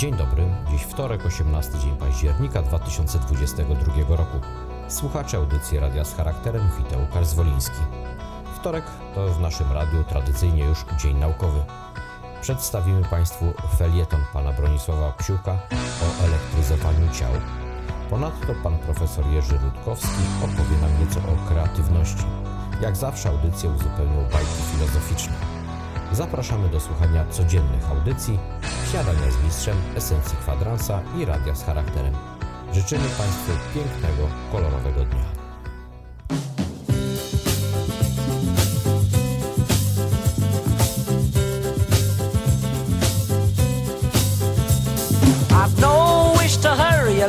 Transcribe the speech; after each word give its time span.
Dzień 0.00 0.14
dobry, 0.14 0.44
dziś 0.70 0.82
wtorek, 0.82 1.26
18 1.26 1.78
dzień 1.78 1.96
października 1.96 2.62
2022 2.62 4.16
roku. 4.16 4.40
Słuchacze 4.88 5.36
audycji 5.36 5.78
Radia 5.78 6.04
z 6.04 6.14
charakterem 6.14 6.68
wita 6.78 6.98
Łukasz 6.98 7.26
Zwoliński. 7.26 7.76
Wtorek 8.56 8.84
to 9.14 9.28
w 9.28 9.40
naszym 9.40 9.72
radiu 9.72 10.04
tradycyjnie 10.04 10.64
już 10.64 10.84
Dzień 11.02 11.16
Naukowy. 11.16 11.60
Przedstawimy 12.40 13.04
Państwu 13.04 13.44
felieton 13.78 14.20
pana 14.32 14.52
Bronisława 14.52 15.12
Psiuka 15.12 15.52
o 15.72 16.24
elektryzowaniu 16.24 17.08
ciał. 17.12 17.32
Ponadto 18.10 18.54
pan 18.62 18.78
profesor 18.78 19.26
Jerzy 19.26 19.58
Rutkowski 19.58 20.22
opowie 20.38 20.76
nam 20.80 21.00
nieco 21.00 21.20
o 21.20 21.48
kreatywności. 21.48 22.24
Jak 22.80 22.96
zawsze 22.96 23.28
audycję 23.28 23.70
uzupełnią 23.70 24.28
bajki 24.32 24.62
filozoficzne. 24.72 25.49
Zapraszamy 26.12 26.68
do 26.68 26.80
słuchania 26.80 27.26
codziennych 27.30 27.90
audycji, 27.90 28.38
śniadania 28.90 29.30
z 29.30 29.44
mistrzem, 29.44 29.76
esencji 29.96 30.36
kwadransa 30.36 31.00
i 31.18 31.24
radia 31.24 31.54
z 31.54 31.64
charakterem. 31.64 32.14
Życzymy 32.72 33.08
Państwu 33.18 33.52
pięknego, 33.74 34.28
kolorowego 34.52 35.04
dnia. 35.04 35.40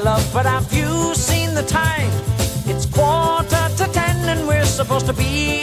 No 0.04 0.18
but 0.34 0.46
have 0.46 0.74
you 0.74 1.14
seen 1.14 1.54
the 1.54 1.64
time? 1.64 2.12
It's 2.66 2.86
quarter 2.86 3.70
to 3.78 3.86
ten 3.94 4.18
and 4.30 4.48
we're 4.48 4.66
supposed 4.66 5.06
to 5.08 5.14
be 5.14 5.61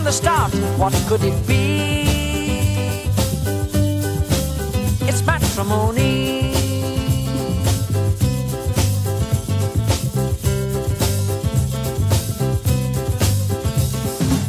from 0.00 0.04
the 0.04 0.12
start. 0.12 0.52
What 0.78 0.94
could 1.08 1.22
it 1.24 1.46
be? 1.46 2.04
It's 5.08 5.22
matrimony. 5.26 6.52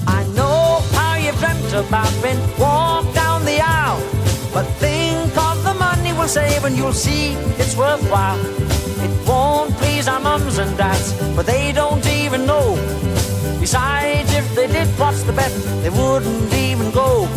I 0.08 0.24
know 0.38 0.80
how 0.94 1.16
you've 1.16 1.38
dreamt 1.40 1.74
about 1.74 2.14
being 2.24 2.40
walked 2.58 3.14
down 3.14 3.44
the 3.44 3.60
aisle, 3.62 4.00
but 4.54 4.66
think 4.80 5.36
of 5.38 5.64
the 5.64 5.74
money 5.74 6.14
we'll 6.14 6.30
save 6.30 6.64
and 6.64 6.78
you'll 6.78 6.94
see 6.94 7.34
it's 7.62 7.76
worthwhile. 7.76 8.40
It 9.06 9.28
won't 9.28 9.76
please 9.78 10.08
our 10.08 10.20
mums 10.20 10.60
and 10.60 10.78
dads, 10.78 11.14
but 11.36 11.46
they 11.46 11.74
don't 11.74 12.06
even 12.08 12.46
know. 12.46 13.01
If 14.42 14.56
they 14.56 14.66
did, 14.66 14.88
what's 14.98 15.22
the 15.22 15.34
bet? 15.34 15.52
They 15.84 15.92
wouldn't 15.92 16.52
even 16.52 16.90
go. 16.92 17.28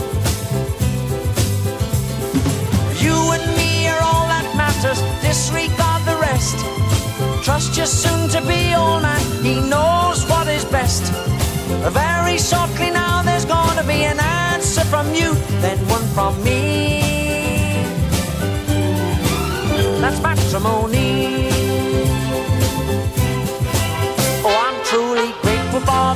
You 3.05 3.17
and 3.37 3.45
me 3.59 3.89
are 3.93 4.03
all 4.09 4.27
that 4.35 4.47
matters, 4.57 5.01
disregard 5.21 6.01
the 6.11 6.17
rest. 6.29 6.57
Trust 7.45 7.77
your 7.77 7.87
soon 7.87 8.31
to 8.31 8.41
be 8.49 8.75
old 8.75 9.03
man, 9.03 9.21
he 9.45 9.55
knows 9.61 10.25
what 10.31 10.49
is 10.49 10.65
best. 10.65 11.05
Very 11.93 12.39
shortly 12.39 12.91
now, 12.91 13.23
there's 13.23 13.45
gonna 13.45 13.85
be 13.85 14.01
an 14.13 14.19
answer 14.19 14.85
from 14.93 15.07
you, 15.15 15.35
then 15.61 15.79
one 15.89 16.07
from 16.17 16.33
me. 16.43 17.83
That's 20.01 20.21
matrimony. 20.23 21.34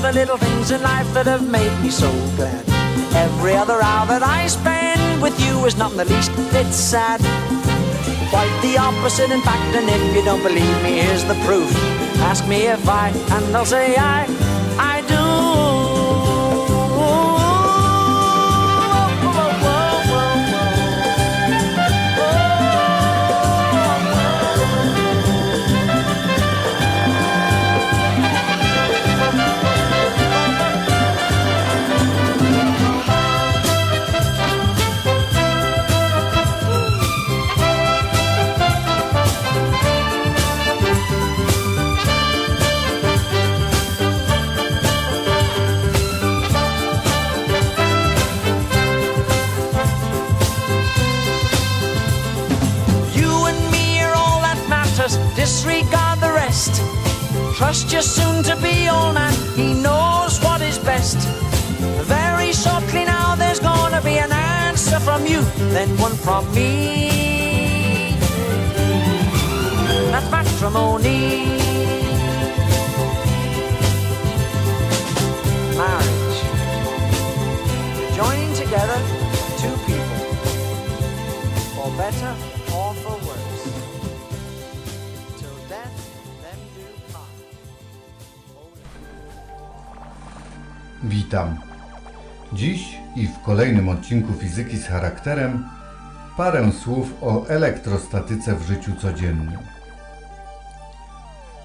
The 0.02 0.12
little 0.12 0.36
things 0.36 0.70
in 0.70 0.80
life 0.82 1.12
that 1.12 1.26
have 1.26 1.50
made 1.50 1.74
me 1.82 1.90
so 1.90 2.10
glad. 2.36 2.64
Every 3.14 3.54
other 3.54 3.82
hour 3.82 4.06
that 4.06 4.22
I 4.22 4.46
spend 4.46 5.20
with 5.20 5.38
you 5.40 5.64
is 5.66 5.76
not 5.76 5.90
in 5.92 5.96
the 5.96 6.04
least 6.04 6.30
bit 6.52 6.72
sad. 6.72 7.20
Quite 8.30 8.52
the 8.62 8.78
opposite, 8.78 9.30
in 9.30 9.40
fact, 9.42 9.74
and 9.74 9.88
if 9.88 10.14
you 10.14 10.22
don't 10.22 10.42
believe 10.42 10.82
me, 10.82 11.00
here's 11.00 11.24
the 11.24 11.34
proof. 11.46 11.70
Ask 12.20 12.46
me 12.46 12.66
if 12.66 12.88
I, 12.88 13.08
and 13.08 13.56
I'll 13.56 13.64
say 13.64 13.96
I 13.96 14.26
disregard 55.48 56.20
the 56.20 56.30
rest. 56.44 56.74
Trust 57.56 57.90
your 57.90 58.02
soon 58.02 58.42
to 58.42 58.54
be 58.56 58.86
old 58.90 59.14
man, 59.14 59.32
he 59.56 59.72
knows 59.72 60.38
what 60.44 60.60
is 60.60 60.78
best. 60.78 61.16
Very 62.16 62.52
shortly 62.52 63.04
now, 63.06 63.34
there's 63.34 63.58
gonna 63.58 64.02
be 64.02 64.18
an 64.18 64.30
answer 64.30 65.00
from 65.00 65.24
you, 65.24 65.40
then 65.74 65.88
one 66.06 66.16
from 66.26 66.44
me. 66.54 68.12
That's 70.12 70.30
matrimony. 70.30 71.22
Marriage. 75.80 76.40
Joining 78.20 78.52
together 78.62 78.98
two 79.62 79.76
people 79.86 80.20
for 81.74 81.88
better 81.96 82.57
Witam. 91.02 91.56
Dziś 92.52 92.98
i 93.16 93.26
w 93.26 93.42
kolejnym 93.42 93.88
odcinku 93.88 94.32
Fizyki 94.32 94.76
z 94.76 94.86
charakterem 94.86 95.68
parę 96.36 96.72
słów 96.72 97.14
o 97.22 97.46
elektrostatyce 97.46 98.54
w 98.54 98.62
życiu 98.62 98.92
codziennym. 99.00 99.58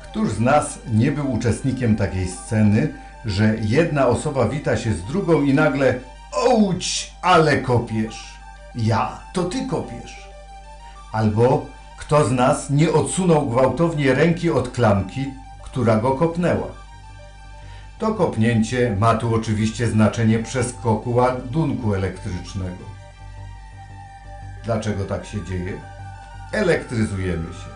Któż 0.03 0.29
z 0.29 0.39
nas 0.39 0.79
nie 0.93 1.11
był 1.11 1.33
uczestnikiem 1.33 1.95
takiej 1.95 2.27
sceny, 2.27 2.93
że 3.25 3.55
jedna 3.61 4.07
osoba 4.07 4.49
wita 4.49 4.77
się 4.77 4.93
z 4.93 5.03
drugą 5.03 5.41
i 5.41 5.53
nagle 5.53 5.99
Ouć, 6.31 7.13
ale 7.21 7.57
kopiesz! 7.57 8.33
Ja, 8.75 9.19
to 9.33 9.43
ty 9.43 9.67
kopiesz! 9.67 10.29
Albo 11.11 11.65
kto 11.97 12.25
z 12.25 12.31
nas 12.31 12.69
nie 12.69 12.91
odsunął 12.91 13.49
gwałtownie 13.49 14.13
ręki 14.13 14.51
od 14.51 14.69
klamki, 14.69 15.25
która 15.63 15.97
go 15.97 16.11
kopnęła? 16.11 16.82
To 18.03 18.13
kopnięcie 18.13 18.95
ma 18.99 19.15
tu 19.15 19.35
oczywiście 19.35 19.87
znaczenie 19.87 20.39
przeskoku 20.39 21.13
ładunku 21.13 21.93
elektrycznego. 21.93 22.85
Dlaczego 24.65 25.05
tak 25.05 25.25
się 25.25 25.45
dzieje? 25.45 25.81
Elektryzujemy 26.51 27.53
się. 27.53 27.69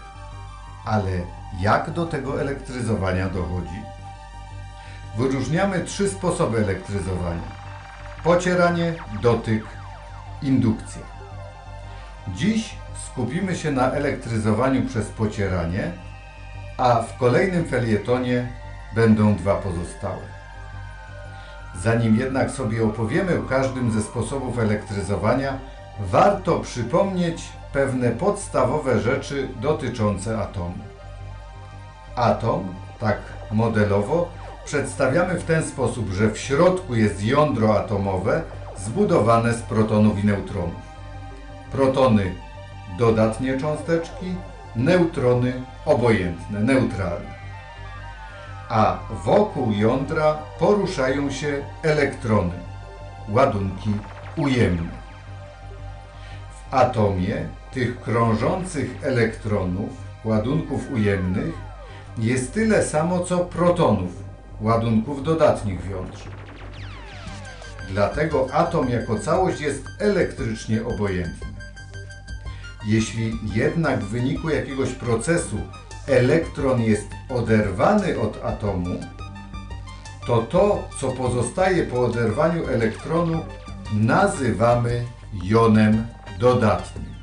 Ale 0.85 1.11
jak 1.59 1.91
do 1.91 2.05
tego 2.05 2.41
elektryzowania 2.41 3.29
dochodzi? 3.29 3.81
Wyróżniamy 5.17 5.83
trzy 5.83 6.09
sposoby 6.09 6.57
elektryzowania: 6.57 7.47
pocieranie, 8.23 8.93
dotyk, 9.21 9.63
indukcja. 10.41 11.01
Dziś 12.27 12.75
skupimy 13.11 13.55
się 13.55 13.71
na 13.71 13.91
elektryzowaniu 13.91 14.85
przez 14.85 15.07
pocieranie, 15.07 15.91
a 16.77 17.01
w 17.01 17.17
kolejnym 17.17 17.65
felietonie 17.65 18.66
będą 18.97 19.35
dwa 19.35 19.55
pozostałe. 19.55 20.25
Zanim 21.83 22.15
jednak 22.15 22.51
sobie 22.51 22.85
opowiemy 22.85 23.39
o 23.39 23.43
każdym 23.43 23.91
ze 23.91 24.01
sposobów 24.01 24.59
elektryzowania, 24.59 25.57
warto 25.99 26.59
przypomnieć 26.59 27.43
pewne 27.73 28.11
podstawowe 28.11 28.99
rzeczy 28.99 29.47
dotyczące 29.61 30.39
atomu. 30.39 30.83
Atom, 32.15 32.75
tak 32.99 33.17
modelowo, 33.51 34.29
przedstawiamy 34.65 35.39
w 35.39 35.43
ten 35.43 35.63
sposób, 35.63 36.09
że 36.09 36.31
w 36.31 36.37
środku 36.37 36.95
jest 36.95 37.23
jądro 37.23 37.79
atomowe 37.79 38.41
zbudowane 38.77 39.53
z 39.53 39.61
protonów 39.61 40.23
i 40.23 40.27
neutronów. 40.27 40.87
Protony 41.71 42.35
dodatnie 42.97 43.57
cząsteczki, 43.57 44.35
neutrony 44.75 45.53
obojętne, 45.85 46.59
neutralne. 46.59 47.36
A 48.69 48.99
wokół 49.25 49.71
jądra 49.71 50.37
poruszają 50.59 51.31
się 51.31 51.65
elektrony, 51.83 52.53
ładunki 53.29 53.89
ujemne. 54.37 54.97
W 56.51 56.73
atomie 56.73 57.47
tych 57.71 58.01
krążących 58.01 59.03
elektronów, 59.03 59.89
ładunków 60.25 60.91
ujemnych, 60.91 61.53
jest 62.17 62.53
tyle 62.53 62.83
samo 62.83 63.19
co 63.19 63.39
protonów, 63.39 64.11
ładunków 64.61 65.23
dodatnich 65.23 65.81
w 65.81 65.89
jądrze. 65.89 66.29
Dlatego 67.89 68.47
atom 68.53 68.89
jako 68.89 69.19
całość 69.19 69.61
jest 69.61 69.83
elektrycznie 69.99 70.85
obojętny. 70.85 71.47
Jeśli 72.87 73.39
jednak 73.55 73.99
w 73.99 74.09
wyniku 74.09 74.49
jakiegoś 74.49 74.89
procesu 74.89 75.57
elektron 76.07 76.81
jest 76.81 77.07
oderwany 77.29 78.19
od 78.19 78.45
atomu, 78.45 78.99
to 80.27 80.37
to, 80.37 80.87
co 80.99 81.11
pozostaje 81.11 81.83
po 81.83 82.05
oderwaniu 82.05 82.67
elektronu, 82.67 83.45
nazywamy 83.93 85.05
jonem 85.43 86.07
dodatnim, 86.39 87.15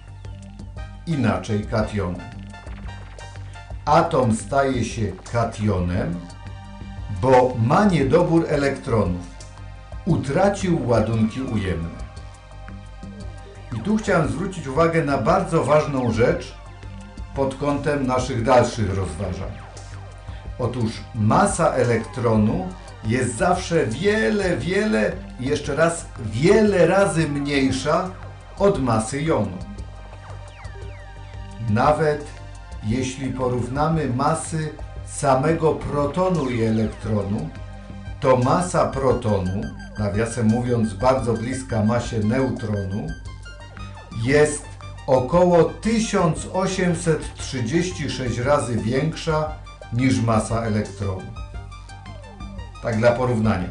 inaczej 1.06 1.66
kationem. 1.66 2.20
Atom 3.84 4.36
staje 4.36 4.84
się 4.84 5.12
kationem, 5.32 6.20
bo 7.22 7.54
ma 7.66 7.84
niedobór 7.84 8.46
elektronów, 8.48 9.26
utracił 10.06 10.88
ładunki 10.88 11.42
ujemne. 11.42 12.04
I 13.76 13.80
tu 13.80 13.96
chciałem 13.96 14.28
zwrócić 14.28 14.66
uwagę 14.66 15.04
na 15.04 15.18
bardzo 15.18 15.64
ważną 15.64 16.12
rzecz 16.12 16.63
pod 17.34 17.54
kątem 17.54 18.06
naszych 18.06 18.44
dalszych 18.44 18.96
rozważań. 18.96 19.52
Otóż 20.58 20.92
masa 21.14 21.70
elektronu 21.70 22.68
jest 23.06 23.36
zawsze 23.36 23.86
wiele, 23.86 24.56
wiele, 24.56 25.12
i 25.40 25.46
jeszcze 25.46 25.76
raz 25.76 26.06
wiele 26.18 26.86
razy 26.86 27.28
mniejsza 27.28 28.10
od 28.58 28.82
masy 28.82 29.22
jonu. 29.22 29.58
Nawet 31.70 32.26
jeśli 32.86 33.30
porównamy 33.30 34.06
masy 34.06 34.72
samego 35.06 35.72
protonu 35.74 36.50
i 36.50 36.62
elektronu, 36.62 37.48
to 38.20 38.36
masa 38.36 38.86
protonu, 38.86 39.60
nawiasem 39.98 40.46
mówiąc 40.46 40.94
bardzo 40.94 41.32
bliska 41.34 41.84
masie 41.84 42.18
neutronu, 42.18 43.06
jest 44.22 44.73
około 45.06 45.64
1836 45.64 48.38
razy 48.38 48.76
większa 48.76 49.52
niż 49.92 50.20
masa 50.20 50.62
elektronu. 50.62 51.32
Tak 52.82 52.98
dla 52.98 53.12
porównania. 53.12 53.68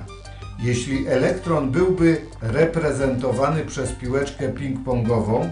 Jeśli 0.59 1.07
elektron 1.07 1.71
byłby 1.71 2.21
reprezentowany 2.41 3.65
przez 3.65 3.91
piłeczkę 3.91 4.49
ping-pongową, 4.49 5.49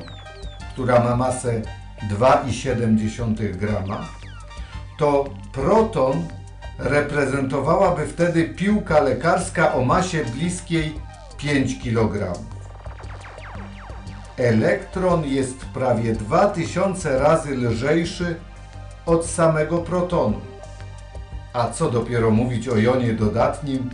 która 0.74 1.04
ma 1.04 1.16
masę 1.16 1.62
2,7 2.20 3.58
grama, 3.58 4.06
to 4.98 5.26
proton 5.52 6.28
reprezentowałaby 6.78 8.08
wtedy 8.08 8.44
piłka 8.44 9.00
lekarska 9.00 9.74
o 9.74 9.86
masie 9.86 10.26
bliskiej 10.26 10.94
5 11.38 11.84
kg. 11.84 12.34
Elektron 14.38 15.26
jest 15.26 15.66
prawie 15.66 16.14
2000 16.14 17.20
razy 17.20 17.56
lżejszy 17.56 18.36
od 19.06 19.26
samego 19.26 19.78
protonu. 19.78 20.42
A 21.54 21.70
co 21.70 21.92
dopiero 21.92 22.32
mówić 22.32 22.68
o 22.68 22.78
jonie 22.78 23.14
dodatnim, 23.14 23.90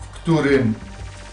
w 0.00 0.08
którym 0.08 0.74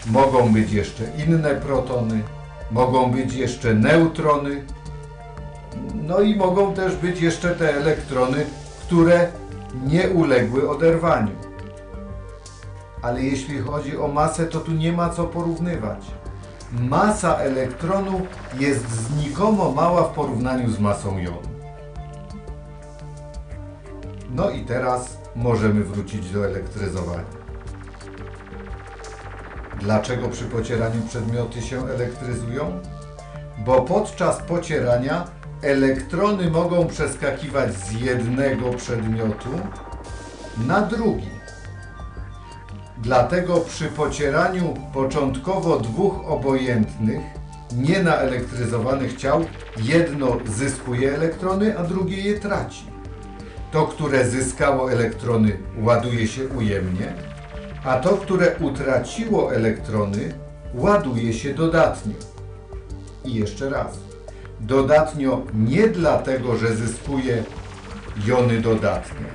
mogą 0.06 0.52
być 0.52 0.72
jeszcze 0.72 1.04
inne 1.26 1.54
protony, 1.54 2.22
mogą 2.70 3.12
być 3.12 3.34
jeszcze 3.34 3.74
neutrony, 3.74 4.64
no 5.94 6.20
i 6.20 6.36
mogą 6.36 6.74
też 6.74 6.96
być 6.96 7.20
jeszcze 7.20 7.54
te 7.54 7.76
elektrony, 7.76 8.46
które 8.86 9.28
nie 9.84 10.08
uległy 10.08 10.70
oderwaniu. 10.70 11.32
Ale 13.02 13.22
jeśli 13.22 13.58
chodzi 13.58 13.98
o 13.98 14.08
masę, 14.08 14.46
to 14.46 14.60
tu 14.60 14.72
nie 14.72 14.92
ma 14.92 15.10
co 15.10 15.24
porównywać. 15.24 15.98
Masa 16.72 17.36
elektronu 17.36 18.26
jest 18.58 18.88
znikomo 18.90 19.72
mała 19.72 20.02
w 20.02 20.14
porównaniu 20.14 20.70
z 20.70 20.78
masą 20.78 21.18
jonu. 21.18 21.48
No 24.30 24.50
i 24.50 24.64
teraz 24.64 25.18
możemy 25.36 25.84
wrócić 25.84 26.30
do 26.30 26.46
elektryzowania. 26.46 27.38
Dlaczego 29.80 30.28
przy 30.28 30.44
pocieraniu 30.44 31.02
przedmioty 31.08 31.62
się 31.62 31.88
elektryzują? 31.88 32.80
Bo 33.58 33.82
podczas 33.82 34.42
pocierania 34.42 35.24
elektrony 35.62 36.50
mogą 36.50 36.86
przeskakiwać 36.86 37.74
z 37.74 37.92
jednego 37.92 38.70
przedmiotu 38.70 39.50
na 40.66 40.80
drugi. 40.80 41.37
Dlatego 43.02 43.56
przy 43.60 43.84
pocieraniu 43.84 44.74
początkowo 44.94 45.78
dwóch 45.78 46.30
obojętnych, 46.30 47.20
nienaelektryzowanych 47.76 49.16
ciał, 49.16 49.44
jedno 49.82 50.36
zyskuje 50.46 51.14
elektrony, 51.14 51.78
a 51.78 51.82
drugie 51.82 52.16
je 52.16 52.38
traci. 52.38 52.84
To, 53.72 53.86
które 53.86 54.28
zyskało 54.28 54.92
elektrony, 54.92 55.58
ładuje 55.82 56.26
się 56.26 56.48
ujemnie, 56.48 57.14
a 57.84 57.96
to, 57.96 58.16
które 58.16 58.56
utraciło 58.60 59.54
elektrony, 59.54 60.34
ładuje 60.74 61.32
się 61.32 61.54
dodatnio. 61.54 62.14
I 63.24 63.34
jeszcze 63.34 63.70
raz. 63.70 63.98
Dodatnio 64.60 65.42
nie 65.54 65.88
dlatego, 65.88 66.56
że 66.56 66.76
zyskuje 66.76 67.44
jony 68.26 68.60
dodatnie, 68.60 69.26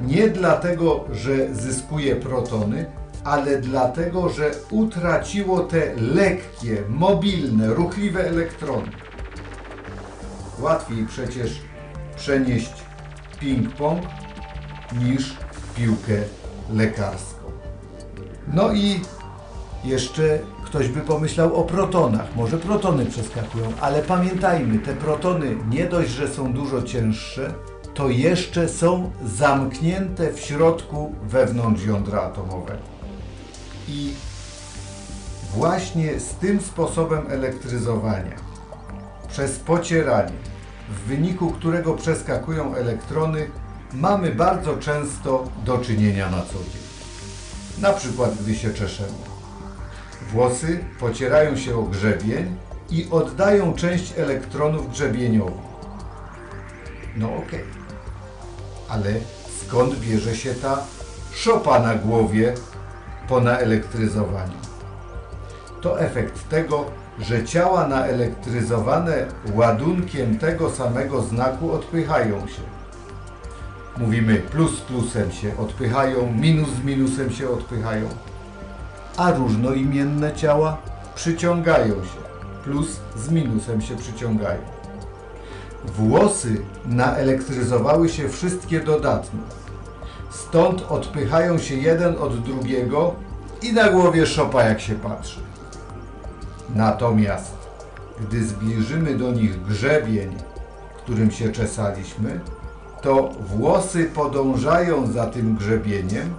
nie 0.00 0.28
dlatego, 0.28 1.04
że 1.12 1.54
zyskuje 1.54 2.16
protony, 2.16 2.86
ale 3.24 3.60
dlatego, 3.60 4.28
że 4.28 4.50
utraciło 4.70 5.60
te 5.60 5.94
lekkie, 5.96 6.82
mobilne, 6.88 7.74
ruchliwe 7.74 8.28
elektrony. 8.28 8.90
Łatwiej 10.60 11.06
przecież 11.06 11.60
przenieść 12.16 12.72
ping-pong 13.40 14.00
niż 15.02 15.36
piłkę 15.76 16.18
lekarską. 16.72 17.46
No 18.52 18.72
i 18.72 19.00
jeszcze 19.84 20.38
ktoś 20.64 20.88
by 20.88 21.00
pomyślał 21.00 21.56
o 21.56 21.64
protonach. 21.64 22.36
Może 22.36 22.58
protony 22.58 23.06
przeskakują, 23.06 23.72
ale 23.80 24.02
pamiętajmy, 24.02 24.78
te 24.78 24.94
protony 24.94 25.56
nie 25.70 25.84
dość, 25.84 26.10
że 26.10 26.28
są 26.28 26.52
dużo 26.52 26.82
cięższe, 26.82 27.54
to 27.96 28.08
jeszcze 28.10 28.68
są 28.68 29.10
zamknięte 29.24 30.32
w 30.32 30.40
środku 30.40 31.12
wewnątrz 31.22 31.84
jądra 31.84 32.22
atomowego. 32.22 32.82
I 33.88 34.12
właśnie 35.54 36.20
z 36.20 36.34
tym 36.34 36.60
sposobem 36.60 37.26
elektryzowania, 37.30 38.36
przez 39.28 39.58
pocieranie, 39.58 40.36
w 40.88 41.08
wyniku 41.08 41.50
którego 41.50 41.94
przeskakują 41.94 42.74
elektrony, 42.74 43.50
mamy 43.92 44.34
bardzo 44.34 44.76
często 44.76 45.48
do 45.64 45.78
czynienia 45.78 46.30
na 46.30 46.42
co 46.42 46.52
dzień. 46.52 46.82
Na 47.80 47.92
przykład, 47.92 48.34
gdy 48.42 48.54
się 48.54 48.74
czeszemy. 48.74 49.18
Włosy 50.32 50.84
pocierają 51.00 51.56
się 51.56 51.78
o 51.78 51.82
grzebień 51.82 52.56
i 52.90 53.08
oddają 53.10 53.74
część 53.74 54.18
elektronów 54.18 54.90
grzebieniowi. 54.90 55.60
No 57.16 57.36
okej. 57.36 57.75
Ale 58.88 59.14
skąd 59.60 59.94
bierze 59.94 60.36
się 60.36 60.54
ta 60.54 60.78
szopa 61.32 61.80
na 61.80 61.94
głowie 61.94 62.54
po 63.28 63.40
naelektryzowaniu? 63.40 64.58
To 65.80 66.00
efekt 66.00 66.48
tego, 66.48 66.84
że 67.18 67.44
ciała 67.44 67.88
naelektryzowane 67.88 69.26
ładunkiem 69.54 70.38
tego 70.38 70.70
samego 70.70 71.22
znaku 71.22 71.72
odpychają 71.72 72.46
się. 72.46 72.62
Mówimy 73.96 74.36
plus 74.36 74.80
plusem 74.80 75.32
się 75.32 75.58
odpychają, 75.58 76.32
minus 76.32 76.84
minusem 76.84 77.30
się 77.32 77.50
odpychają. 77.50 78.08
A 79.16 79.30
różnoimienne 79.30 80.32
ciała 80.32 80.76
przyciągają 81.14 81.94
się. 81.94 82.26
Plus 82.64 83.00
z 83.16 83.30
minusem 83.30 83.80
się 83.80 83.96
przyciągają. 83.96 84.75
Włosy 85.86 86.56
naelektryzowały 86.86 88.08
się 88.08 88.28
wszystkie 88.28 88.80
dodatnie. 88.80 89.40
Stąd 90.30 90.82
odpychają 90.88 91.58
się 91.58 91.74
jeden 91.74 92.16
od 92.18 92.42
drugiego 92.42 93.14
i 93.62 93.72
na 93.72 93.88
głowie 93.88 94.26
szopa 94.26 94.64
jak 94.64 94.80
się 94.80 94.94
patrzy. 94.94 95.40
Natomiast 96.74 97.56
gdy 98.20 98.44
zbliżymy 98.44 99.14
do 99.14 99.32
nich 99.32 99.62
grzebień, 99.62 100.36
którym 100.98 101.30
się 101.30 101.52
czesaliśmy, 101.52 102.40
to 103.02 103.30
włosy 103.40 104.04
podążają 104.04 105.06
za 105.06 105.26
tym 105.26 105.56
grzebieniem, 105.56 106.34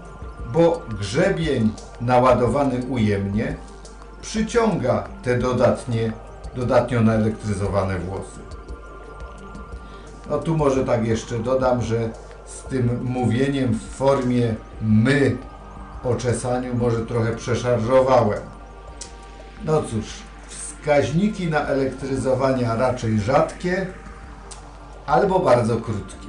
bo 0.53 0.81
grzebień 0.99 1.71
naładowany 2.01 2.85
ujemnie 2.89 3.55
przyciąga 4.21 5.07
te 5.23 5.37
dodatnie, 5.37 6.13
dodatnio 6.55 7.01
naelektryzowane 7.01 7.99
włosy. 7.99 8.56
No 10.29 10.37
tu 10.37 10.57
może 10.57 10.85
tak 10.85 11.07
jeszcze 11.07 11.39
dodam, 11.39 11.81
że 11.81 12.09
z 12.45 12.63
tym 12.63 12.99
mówieniem 13.03 13.73
w 13.73 13.95
formie 13.95 14.55
my 14.81 15.37
o 16.03 16.15
czesaniu 16.15 16.75
może 16.75 17.05
trochę 17.05 17.35
przeszarżowałem. 17.35 18.39
No 19.65 19.81
cóż, 19.81 20.05
wskaźniki 20.47 21.47
na 21.47 21.67
elektryzowania 21.67 22.75
raczej 22.75 23.19
rzadkie 23.19 23.87
albo 25.05 25.39
bardzo 25.39 25.77
krótkie. 25.77 26.27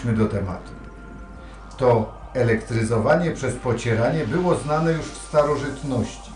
Wróćmy 0.00 0.12
do 0.12 0.26
tematu. 0.26 0.72
To 1.76 2.14
elektryzowanie 2.34 3.30
przez 3.30 3.54
pocieranie 3.54 4.26
było 4.26 4.54
znane 4.54 4.92
już 4.92 5.06
w 5.06 5.28
starożytności. 5.28 6.30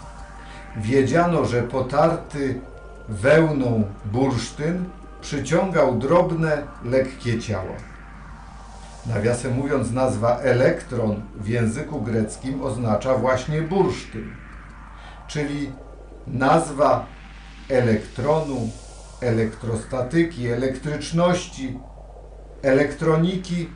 Wiedziano, 0.76 1.44
że 1.44 1.62
potarty 1.62 2.61
wełną 3.09 3.85
bursztyn 4.04 4.85
przyciągał 5.21 5.99
drobne, 5.99 6.62
lekkie 6.85 7.38
ciała. 7.38 7.76
Nawiasem 9.06 9.54
mówiąc, 9.54 9.92
nazwa 9.92 10.38
elektron 10.38 11.23
w 11.37 11.49
języku 11.49 12.00
greckim 12.00 12.62
oznacza 12.62 13.14
właśnie 13.14 13.62
bursztyn, 13.62 14.30
czyli 15.28 15.73
nazwa 16.26 17.06
elektronu, 17.68 18.68
elektrostatyki, 19.21 20.49
elektryczności, 20.49 21.78
elektroniki 22.64 23.68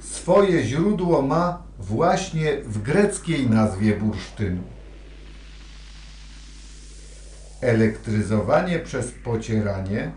swoje 0.00 0.62
źródło 0.62 1.22
ma 1.22 1.62
właśnie 1.78 2.62
w 2.62 2.82
greckiej 2.82 3.50
nazwie 3.50 3.96
bursztynu. 3.96 4.62
Elektryzowanie 7.60 8.78
przez 8.78 9.12
pocieranie 9.12 10.10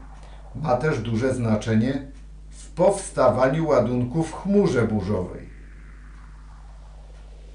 ma 0.55 0.77
też 0.77 0.99
duże 0.99 1.33
znaczenie 1.33 2.07
w 2.49 2.69
powstawaniu 2.69 3.67
ładunku 3.67 4.23
w 4.23 4.33
chmurze 4.33 4.87
burzowej. 4.87 5.49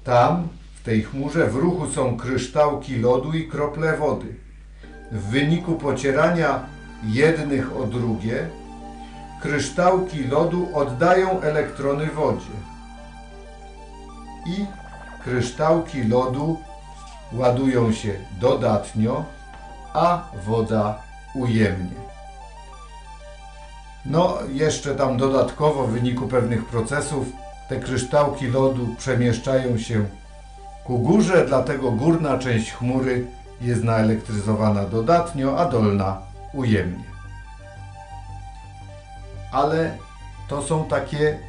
Tam, 0.03 0.47
w 0.75 0.83
tej 0.83 1.03
chmurze, 1.03 1.47
w 1.47 1.55
ruchu 1.55 1.91
są 1.91 2.17
kryształki 2.17 2.95
lodu 2.95 3.33
i 3.33 3.47
krople 3.47 3.97
wody. 3.97 4.35
W 5.11 5.21
wyniku 5.21 5.75
pocierania 5.75 6.65
jednych 7.03 7.77
o 7.77 7.87
drugie, 7.87 8.49
kryształki 9.45 10.23
lodu 10.23 10.69
oddają 10.73 11.41
elektrony 11.41 12.05
wodzie 12.05 12.55
i 14.45 14.65
kryształki 15.23 16.03
lodu 16.03 16.59
ładują 17.33 17.91
się 17.91 18.13
dodatnio, 18.39 19.25
a 19.93 20.21
woda 20.45 21.01
ujemnie. 21.35 22.05
No, 24.05 24.37
jeszcze 24.53 24.95
tam 24.95 25.17
dodatkowo 25.17 25.87
w 25.87 25.91
wyniku 25.91 26.27
pewnych 26.27 26.65
procesów 26.65 27.27
te 27.69 27.79
kryształki 27.79 28.47
lodu 28.47 28.95
przemieszczają 28.97 29.77
się 29.77 30.05
ku 30.83 30.99
górze, 30.99 31.45
dlatego 31.47 31.91
górna 31.91 32.37
część 32.37 32.71
chmury 32.71 33.27
jest 33.61 33.83
naelektryzowana 33.83 34.85
dodatnio, 34.85 35.59
a 35.59 35.65
dolna 35.65 36.17
ujemnie. 36.53 37.14
Ale 39.55 39.97
to 40.47 40.61
są 40.61 40.85
takie 40.85 41.39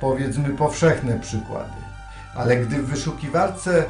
powiedzmy 0.00 0.48
powszechne 0.48 1.20
przykłady. 1.20 1.82
Ale 2.34 2.56
gdy 2.56 2.82
w 2.82 2.86
wyszukiwarce 2.86 3.84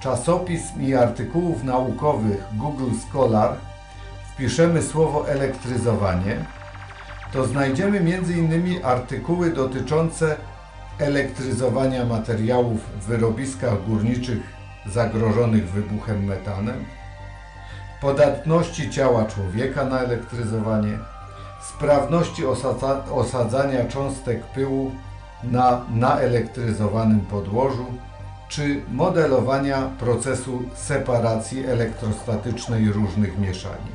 czasopism 0.00 0.82
i 0.82 0.94
artykułów 0.94 1.64
naukowych 1.64 2.44
Google 2.52 2.90
Scholar 3.00 3.56
wpiszemy 4.32 4.82
słowo 4.82 5.28
elektryzowanie, 5.28 6.44
to 7.32 7.46
znajdziemy 7.46 7.98
m.in. 7.98 8.84
artykuły 8.84 9.50
dotyczące 9.50 10.36
elektryzowania 10.98 12.04
materiałów 12.04 12.80
w 13.00 13.04
wyrobiskach 13.06 13.84
górniczych 13.86 14.38
zagrożonych 14.86 15.70
wybuchem 15.70 16.24
metanem, 16.24 16.84
podatności 18.00 18.90
ciała 18.90 19.24
człowieka 19.24 19.84
na 19.84 19.98
elektryzowanie, 20.00 20.98
sprawności 21.62 22.46
osadza, 22.46 23.04
osadzania 23.12 23.84
cząstek 23.84 24.44
pyłu 24.44 24.90
na 25.44 25.84
naelektryzowanym 25.94 27.20
podłożu, 27.20 27.86
czy 28.48 28.82
modelowania 28.92 29.90
procesu 29.98 30.62
separacji 30.74 31.66
elektrostatycznej 31.66 32.92
różnych 32.92 33.38
mieszanin. 33.38 33.92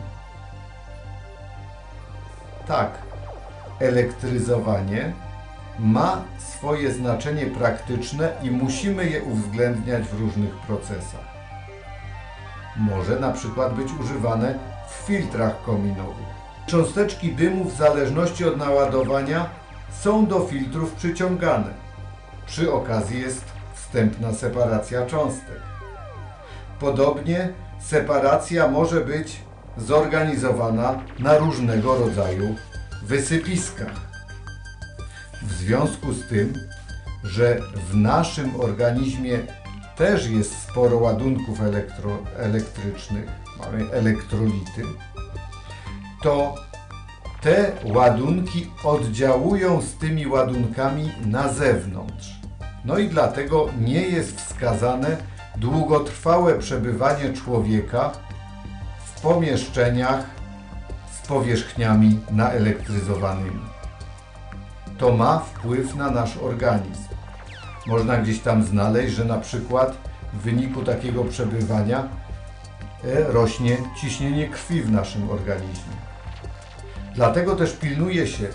Tak, 2.67 2.91
elektryzowanie 3.79 5.13
ma 5.79 6.21
swoje 6.37 6.91
znaczenie 6.91 7.45
praktyczne 7.45 8.31
i 8.43 8.51
musimy 8.51 9.09
je 9.09 9.23
uwzględniać 9.23 10.03
w 10.03 10.19
różnych 10.19 10.55
procesach. 10.55 11.27
Może 12.77 13.19
na 13.19 13.31
przykład 13.31 13.73
być 13.73 13.91
używane 14.01 14.59
w 14.89 14.93
filtrach 14.93 15.63
kominowych. 15.63 16.36
Cząsteczki 16.67 17.35
dymu 17.35 17.63
w 17.65 17.77
zależności 17.77 18.45
od 18.45 18.57
naładowania 18.57 19.49
są 20.01 20.25
do 20.25 20.39
filtrów 20.39 20.93
przyciągane. 20.93 21.73
Przy 22.45 22.73
okazji 22.73 23.21
jest 23.21 23.45
wstępna 23.75 24.33
separacja 24.33 25.05
cząstek. 25.05 25.59
Podobnie 26.79 27.49
separacja 27.79 28.67
może 28.67 29.01
być 29.01 29.39
zorganizowana 29.77 31.03
na 31.19 31.37
różnego 31.37 31.97
rodzaju 31.97 32.55
wysypiskach. 33.03 33.93
W 35.43 35.53
związku 35.53 36.13
z 36.13 36.27
tym, 36.29 36.53
że 37.23 37.59
w 37.89 37.95
naszym 37.95 38.61
organizmie 38.61 39.39
też 39.97 40.29
jest 40.29 40.61
sporo 40.61 40.97
ładunków 40.97 41.59
elektrycznych, 42.37 43.25
mamy 43.59 43.91
elektrolity, 43.91 44.83
to 46.23 46.55
te 47.41 47.71
ładunki 47.83 48.71
oddziałują 48.83 49.81
z 49.81 49.93
tymi 49.93 50.27
ładunkami 50.27 51.11
na 51.25 51.53
zewnątrz. 51.53 52.35
No 52.85 52.97
i 52.97 53.09
dlatego 53.09 53.69
nie 53.79 54.01
jest 54.01 54.41
wskazane 54.41 55.17
długotrwałe 55.57 56.59
przebywanie 56.59 57.33
człowieka 57.33 58.11
w 59.05 59.21
pomieszczeniach 59.21 60.25
z 61.11 61.27
powierzchniami 61.27 62.19
naelektryzowanymi. 62.31 63.61
To 64.97 65.11
ma 65.11 65.39
wpływ 65.39 65.95
na 65.95 66.11
nasz 66.11 66.37
organizm. 66.37 67.07
Można 67.87 68.17
gdzieś 68.17 68.39
tam 68.39 68.63
znaleźć, 68.63 69.15
że 69.15 69.25
na 69.25 69.37
przykład 69.37 69.97
w 70.33 70.37
wyniku 70.37 70.83
takiego 70.83 71.23
przebywania 71.23 71.99
e, 73.03 73.23
rośnie 73.23 73.77
ciśnienie 74.01 74.47
krwi 74.47 74.81
w 74.81 74.91
naszym 74.91 75.29
organizmie. 75.29 76.06
Dlatego 77.17 77.55
też 77.55 77.73
pilnuje 77.73 78.27
się, 78.27 78.47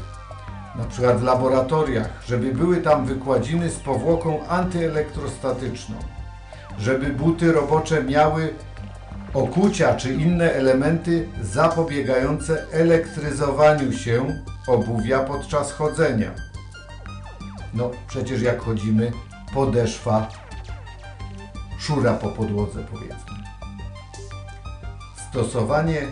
na 0.76 0.84
przykład 0.84 1.20
w 1.20 1.22
laboratoriach, 1.22 2.08
żeby 2.26 2.52
były 2.52 2.76
tam 2.76 3.06
wykładziny 3.06 3.70
z 3.70 3.78
powłoką 3.78 4.46
antyelektrostatyczną, 4.48 5.96
żeby 6.78 7.06
buty 7.06 7.52
robocze 7.52 8.04
miały 8.04 8.54
okucia 9.34 9.94
czy 9.94 10.14
inne 10.14 10.52
elementy 10.52 11.28
zapobiegające 11.42 12.66
elektryzowaniu 12.72 13.92
się 13.92 14.42
obuwia 14.66 15.20
podczas 15.20 15.72
chodzenia. 15.72 16.30
No 17.74 17.90
przecież 18.08 18.42
jak 18.42 18.60
chodzimy, 18.60 19.12
podeszwa 19.54 20.28
szura 21.78 22.12
po 22.12 22.28
podłodze 22.28 22.84
powiedzmy. 22.92 23.44
Stosowanie 25.30 26.02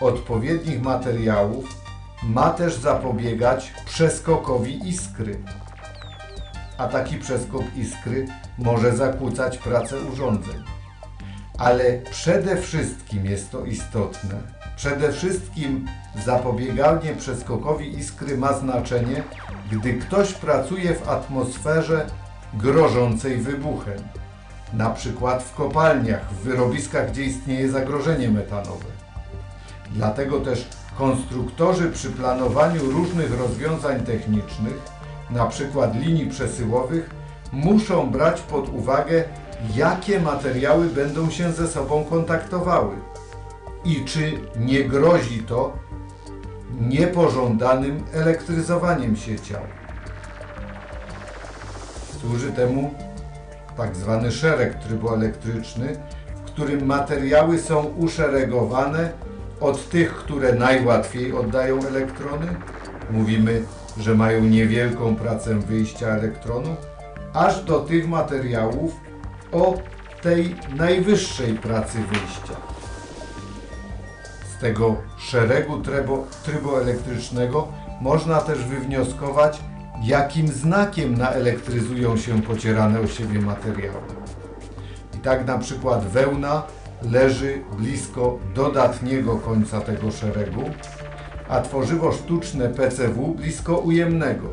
odpowiednich 0.00 0.82
materiałów 0.82 1.83
ma 2.28 2.50
też 2.50 2.74
zapobiegać 2.74 3.72
przeskokowi 3.86 4.88
iskry. 4.88 5.38
A 6.78 6.88
taki 6.88 7.18
przeskok 7.18 7.62
iskry 7.76 8.26
może 8.58 8.96
zakłócać 8.96 9.58
pracę 9.58 9.96
urządzeń. 10.12 10.64
Ale 11.58 11.98
przede 12.10 12.56
wszystkim 12.56 13.26
jest 13.26 13.50
to 13.50 13.64
istotne. 13.64 14.34
Przede 14.76 15.12
wszystkim 15.12 15.88
zapobieganie 16.24 17.14
przeskokowi 17.14 17.98
iskry 17.98 18.38
ma 18.38 18.52
znaczenie, 18.52 19.22
gdy 19.72 19.94
ktoś 19.94 20.32
pracuje 20.32 20.94
w 20.94 21.08
atmosferze 21.08 22.06
grożącej 22.54 23.36
wybuchem. 23.36 23.98
Na 24.72 24.90
przykład 24.90 25.42
w 25.42 25.54
kopalniach, 25.54 26.32
w 26.32 26.36
wyrobiskach, 26.36 27.10
gdzie 27.10 27.24
istnieje 27.24 27.70
zagrożenie 27.70 28.30
metanowe. 28.30 28.86
Dlatego 29.90 30.40
też 30.40 30.68
konstruktorzy 30.98 31.90
przy 31.90 32.10
planowaniu 32.10 32.90
różnych 32.90 33.38
rozwiązań 33.38 34.00
technicznych, 34.00 34.78
przykład 35.46 35.96
linii 35.96 36.26
przesyłowych, 36.26 37.10
muszą 37.52 38.10
brać 38.10 38.40
pod 38.40 38.68
uwagę, 38.68 39.24
jakie 39.76 40.20
materiały 40.20 40.86
będą 40.86 41.30
się 41.30 41.52
ze 41.52 41.68
sobą 41.68 42.04
kontaktowały 42.04 42.96
i 43.84 44.04
czy 44.04 44.32
nie 44.56 44.84
grozi 44.84 45.42
to 45.42 45.72
niepożądanym 46.80 48.04
elektryzowaniem 48.12 49.16
się 49.16 49.38
ciał. 49.38 49.62
Służy 52.20 52.52
temu 52.52 52.94
tak 53.76 53.96
zwany 53.96 54.32
szereg 54.32 54.74
tryboelektryczny, 54.74 55.96
w 56.36 56.42
którym 56.42 56.86
materiały 56.86 57.58
są 57.58 57.84
uszeregowane 57.84 59.12
od 59.60 59.88
tych, 59.88 60.14
które 60.14 60.52
najłatwiej 60.52 61.32
oddają 61.32 61.86
elektrony, 61.86 62.46
mówimy, 63.10 63.62
że 63.98 64.14
mają 64.14 64.44
niewielką 64.44 65.16
pracę 65.16 65.54
wyjścia 65.60 66.06
elektronu, 66.06 66.76
aż 67.34 67.64
do 67.64 67.80
tych 67.80 68.08
materiałów 68.08 68.92
o 69.52 69.74
tej 70.22 70.56
najwyższej 70.76 71.54
pracy 71.54 71.98
wyjścia. 71.98 72.56
Z 74.56 74.60
tego 74.60 74.96
szeregu 75.18 75.80
trybo, 75.80 76.26
tryboelektrycznego 76.44 77.68
można 78.00 78.40
też 78.40 78.64
wywnioskować, 78.64 79.60
jakim 80.02 80.48
znakiem 80.48 81.18
naelektryzują 81.18 82.16
się 82.16 82.42
pocierane 82.42 83.00
o 83.00 83.06
siebie 83.06 83.40
materiały. 83.40 84.00
I 85.14 85.18
tak 85.18 85.46
na 85.46 85.58
przykład 85.58 86.04
wełna 86.06 86.62
leży 87.04 87.62
blisko 87.78 88.38
dodatniego 88.54 89.36
końca 89.36 89.80
tego 89.80 90.10
szeregu, 90.10 90.62
a 91.48 91.60
tworzywo 91.60 92.12
sztuczne 92.12 92.68
PCW 92.68 93.34
blisko 93.34 93.78
ujemnego. 93.78 94.48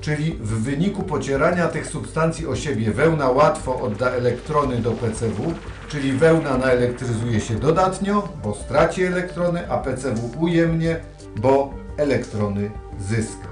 Czyli 0.00 0.32
w 0.32 0.62
wyniku 0.62 1.02
pocierania 1.02 1.68
tych 1.68 1.86
substancji 1.86 2.46
o 2.46 2.56
siebie 2.56 2.90
wełna 2.90 3.30
łatwo 3.30 3.80
odda 3.80 4.10
elektrony 4.10 4.76
do 4.76 4.90
PCW, 4.90 5.52
czyli 5.88 6.12
wełna 6.12 6.58
naelektryzuje 6.58 7.40
się 7.40 7.54
dodatnio, 7.54 8.28
bo 8.44 8.54
straci 8.54 9.02
elektrony, 9.02 9.70
a 9.70 9.78
PCW 9.78 10.30
ujemnie, 10.40 11.00
bo 11.36 11.74
elektrony 11.96 12.70
zyska. 13.00 13.48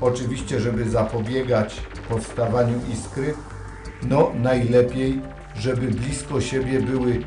Oczywiście, 0.00 0.60
żeby 0.60 0.90
zapobiegać 0.90 1.80
powstawaniu 2.08 2.80
iskry, 2.92 3.34
no 4.02 4.30
najlepiej, 4.34 5.20
żeby 5.56 5.86
blisko 5.86 6.40
siebie 6.40 6.80
były 6.80 7.20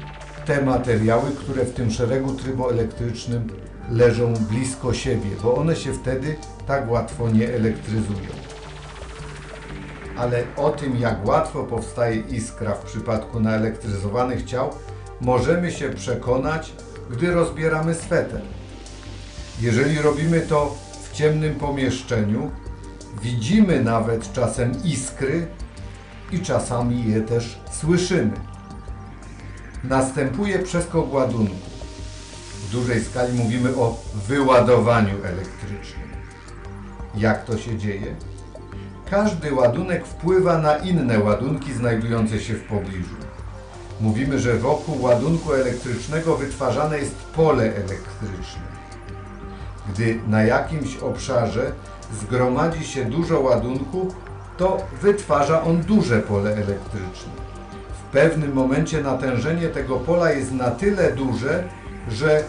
te 0.46 0.62
materiały, 0.62 1.32
które 1.32 1.66
w 1.66 1.74
tym 1.74 1.92
szeregu 1.92 2.34
tryboelektrycznym 2.34 3.48
leżą 3.92 4.34
blisko 4.34 4.94
siebie, 4.94 5.30
bo 5.44 5.56
one 5.56 5.76
się 5.76 5.94
wtedy 5.94 6.36
tak 6.68 6.92
łatwo 6.92 7.30
nie 7.30 7.50
elektryzują. 7.50 8.30
Ale 10.18 10.44
o 10.56 10.70
tym, 10.70 10.98
jak 10.98 11.28
łatwo 11.28 11.64
powstaje 11.64 12.16
iskra 12.16 12.74
w 12.74 12.86
przypadku 12.86 13.40
naelektryzowanych 13.40 14.46
ciał, 14.46 14.70
możemy 15.22 15.72
się 15.72 15.90
przekonać, 15.90 16.74
gdy 17.10 17.32
rozbieramy 17.32 17.96
sweter. 17.96 18.42
Jeżeli 19.62 20.02
robimy 20.02 20.42
to 20.42 20.76
w 21.04 21.12
ciemnym 21.14 21.56
pomieszczeniu, 21.56 22.52
Widzimy 23.22 23.84
nawet 23.84 24.34
czasem 24.34 24.72
iskry 24.84 25.48
i 26.32 26.40
czasami 26.40 27.12
je 27.12 27.22
też 27.22 27.60
słyszymy. 27.72 28.32
Następuje 29.84 30.60
przeskok 30.60 31.14
ładunku. 31.14 31.56
W 32.68 32.72
dużej 32.72 33.04
skali 33.04 33.38
mówimy 33.38 33.76
o 33.76 33.98
wyładowaniu 34.28 35.16
elektrycznym. 35.24 36.08
Jak 37.16 37.46
to 37.46 37.58
się 37.58 37.78
dzieje? 37.78 38.16
Każdy 39.10 39.54
ładunek 39.54 40.06
wpływa 40.06 40.58
na 40.58 40.78
inne 40.78 41.20
ładunki 41.20 41.74
znajdujące 41.74 42.40
się 42.40 42.54
w 42.54 42.64
pobliżu. 42.64 43.16
Mówimy, 44.02 44.40
że 44.40 44.58
wokół 44.58 45.02
ładunku 45.02 45.54
elektrycznego 45.54 46.38
wytwarzane 46.38 47.00
jest 47.00 47.16
pole 47.16 47.64
elektryczne. 47.64 48.62
Gdy 49.90 50.20
na 50.28 50.44
jakimś 50.44 50.98
obszarze 50.98 51.72
zgromadzi 52.22 52.86
się 52.86 53.06
dużo 53.06 53.40
ładunku, 53.40 54.14
to 54.58 54.78
wytwarza 55.02 55.64
on 55.64 55.82
duże 55.82 56.20
pole 56.20 56.52
elektryczne. 56.52 57.32
W 58.08 58.12
pewnym 58.12 58.54
momencie 58.54 59.02
natężenie 59.02 59.68
tego 59.68 59.96
pola 59.96 60.32
jest 60.32 60.52
na 60.52 60.72
tyle 60.72 61.12
duże, 61.12 61.64
że 62.12 62.44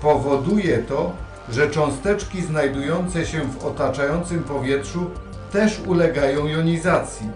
powoduje 0.00 0.78
to, 0.78 1.12
że 1.50 1.70
cząsteczki 1.70 2.42
znajdujące 2.42 3.26
się 3.26 3.40
w 3.40 3.64
otaczającym 3.64 4.42
powietrzu 4.42 5.10
też 5.52 5.80
ulegają 5.86 6.46
jonizacji. 6.46 7.28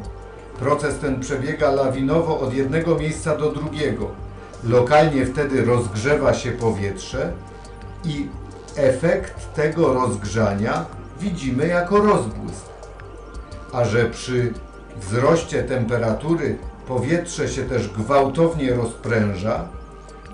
Proces 0.59 0.99
ten 0.99 1.21
przebiega 1.21 1.71
lawinowo 1.71 2.41
od 2.41 2.55
jednego 2.55 2.95
miejsca 2.99 3.37
do 3.37 3.53
drugiego. 3.53 4.09
Lokalnie 4.65 5.27
wtedy 5.27 5.65
rozgrzewa 5.65 6.35
się 6.35 6.53
powietrze 6.53 7.33
i 8.05 8.29
efekt 8.77 9.55
tego 9.55 9.93
rozgrzania 9.93 10.85
widzimy 11.21 11.67
jako 11.67 11.97
rozbłysk. 11.97 12.78
A 13.73 13.85
że 13.85 14.05
przy 14.05 14.53
wzroście 15.01 15.63
temperatury 15.63 16.59
powietrze 16.87 17.49
się 17.49 17.63
też 17.65 17.89
gwałtownie 17.89 18.75
rozpręża, 18.75 19.69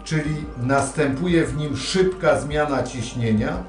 czyli 0.04 0.44
następuje 0.62 1.44
w 1.44 1.56
nim 1.56 1.76
szybka 1.76 2.40
zmiana 2.40 2.82
ciśnienia, 2.82 3.62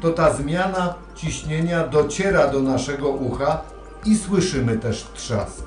to 0.00 0.10
ta 0.10 0.34
zmiana 0.34 0.94
ciśnienia 1.14 1.86
dociera 1.86 2.48
do 2.48 2.60
naszego 2.60 3.08
ucha 3.08 3.62
i 4.04 4.16
słyszymy 4.16 4.78
też 4.78 5.06
trzask. 5.14 5.64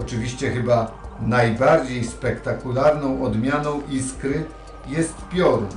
Oczywiście 0.00 0.50
chyba 0.50 0.90
najbardziej 1.20 2.04
spektakularną 2.04 3.22
odmianą 3.22 3.82
iskry 3.90 4.44
jest 4.86 5.14
piorun. 5.30 5.68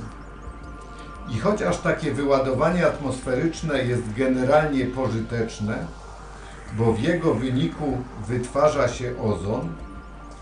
I 1.28 1.38
chociaż 1.38 1.78
takie 1.78 2.12
wyładowanie 2.12 2.86
atmosferyczne 2.86 3.84
jest 3.84 4.12
generalnie 4.16 4.84
pożyteczne, 4.84 5.86
bo 6.78 6.92
w 6.92 7.00
jego 7.00 7.34
wyniku 7.34 7.98
wytwarza 8.28 8.88
się 8.88 9.12
ozon, 9.22 9.68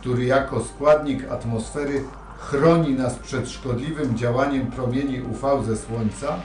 który 0.00 0.24
jako 0.24 0.64
składnik 0.64 1.30
atmosfery 1.32 2.04
chroni 2.38 2.94
nas 2.94 3.14
przed 3.14 3.50
szkodliwym 3.50 4.16
działaniem 4.16 4.66
promieni 4.66 5.22
UV 5.22 5.64
ze 5.64 5.76
Słońca, 5.76 6.36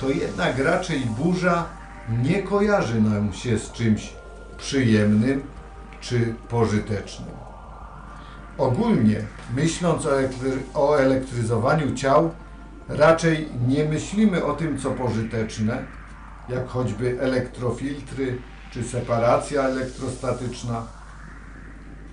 to 0.00 0.08
jednak 0.08 0.58
raczej 0.58 1.00
burza 1.00 1.64
nie 2.22 2.42
kojarzy 2.42 3.00
nam 3.00 3.32
się 3.32 3.58
z 3.58 3.72
czymś 3.72 4.12
przyjemnym 4.58 5.42
czy 6.00 6.34
pożytecznym. 6.48 7.28
Ogólnie, 8.58 9.22
myśląc 9.56 10.06
o, 10.06 10.10
elektry- 10.10 10.62
o 10.74 10.96
elektryzowaniu 10.96 11.94
ciał, 11.94 12.30
raczej 12.88 13.48
nie 13.68 13.84
myślimy 13.84 14.44
o 14.44 14.52
tym, 14.52 14.78
co 14.78 14.90
pożyteczne, 14.90 15.84
jak 16.48 16.68
choćby 16.68 17.20
elektrofiltry 17.20 18.38
czy 18.72 18.84
separacja 18.84 19.62
elektrostatyczna, 19.62 20.86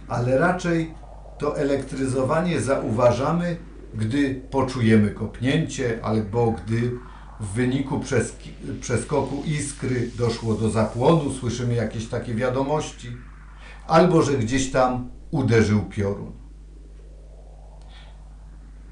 ale 0.08 0.38
raczej 0.38 0.94
to 1.38 1.58
elektryzowanie 1.58 2.62
zauważamy, 2.62 3.58
gdy 3.94 4.42
poczujemy 4.52 5.12
kopnięcie 5.12 6.00
albo 6.04 6.52
gdy 6.52 6.92
w 7.40 7.46
wyniku 7.46 8.02
przeskoku 8.82 9.44
iskry 9.46 10.10
doszło 10.18 10.54
do 10.54 10.70
zapłonu, 10.70 11.34
słyszymy 11.34 11.74
jakieś 11.74 12.08
takie 12.08 12.36
wiadomości, 12.36 13.18
albo 13.88 14.22
że 14.22 14.34
gdzieś 14.34 14.72
tam 14.72 15.10
uderzył 15.32 15.82
piorun. 15.82 16.39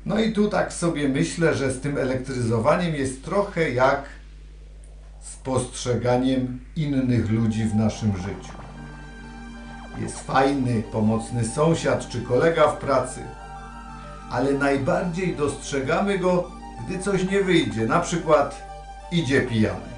No 0.07 0.19
i 0.19 0.33
tu 0.33 0.49
tak 0.49 0.73
sobie 0.73 1.09
myślę, 1.09 1.55
że 1.55 1.71
z 1.71 1.81
tym 1.81 1.97
elektryzowaniem 1.97 2.95
jest 2.95 3.23
trochę 3.23 3.71
jak 3.71 4.03
z 5.21 5.35
postrzeganiem 5.35 6.59
innych 6.75 7.31
ludzi 7.31 7.63
w 7.63 7.75
naszym 7.75 8.17
życiu. 8.17 8.53
Jest 10.01 10.19
fajny, 10.19 10.83
pomocny 10.91 11.45
sąsiad 11.45 12.09
czy 12.09 12.21
kolega 12.21 12.67
w 12.67 12.77
pracy, 12.77 13.19
ale 14.31 14.53
najbardziej 14.53 15.35
dostrzegamy 15.35 16.19
go, 16.19 16.51
gdy 16.85 16.99
coś 16.99 17.23
nie 17.31 17.43
wyjdzie, 17.43 17.85
na 17.85 17.99
przykład 17.99 18.67
idzie 19.11 19.41
pijany, 19.41 19.91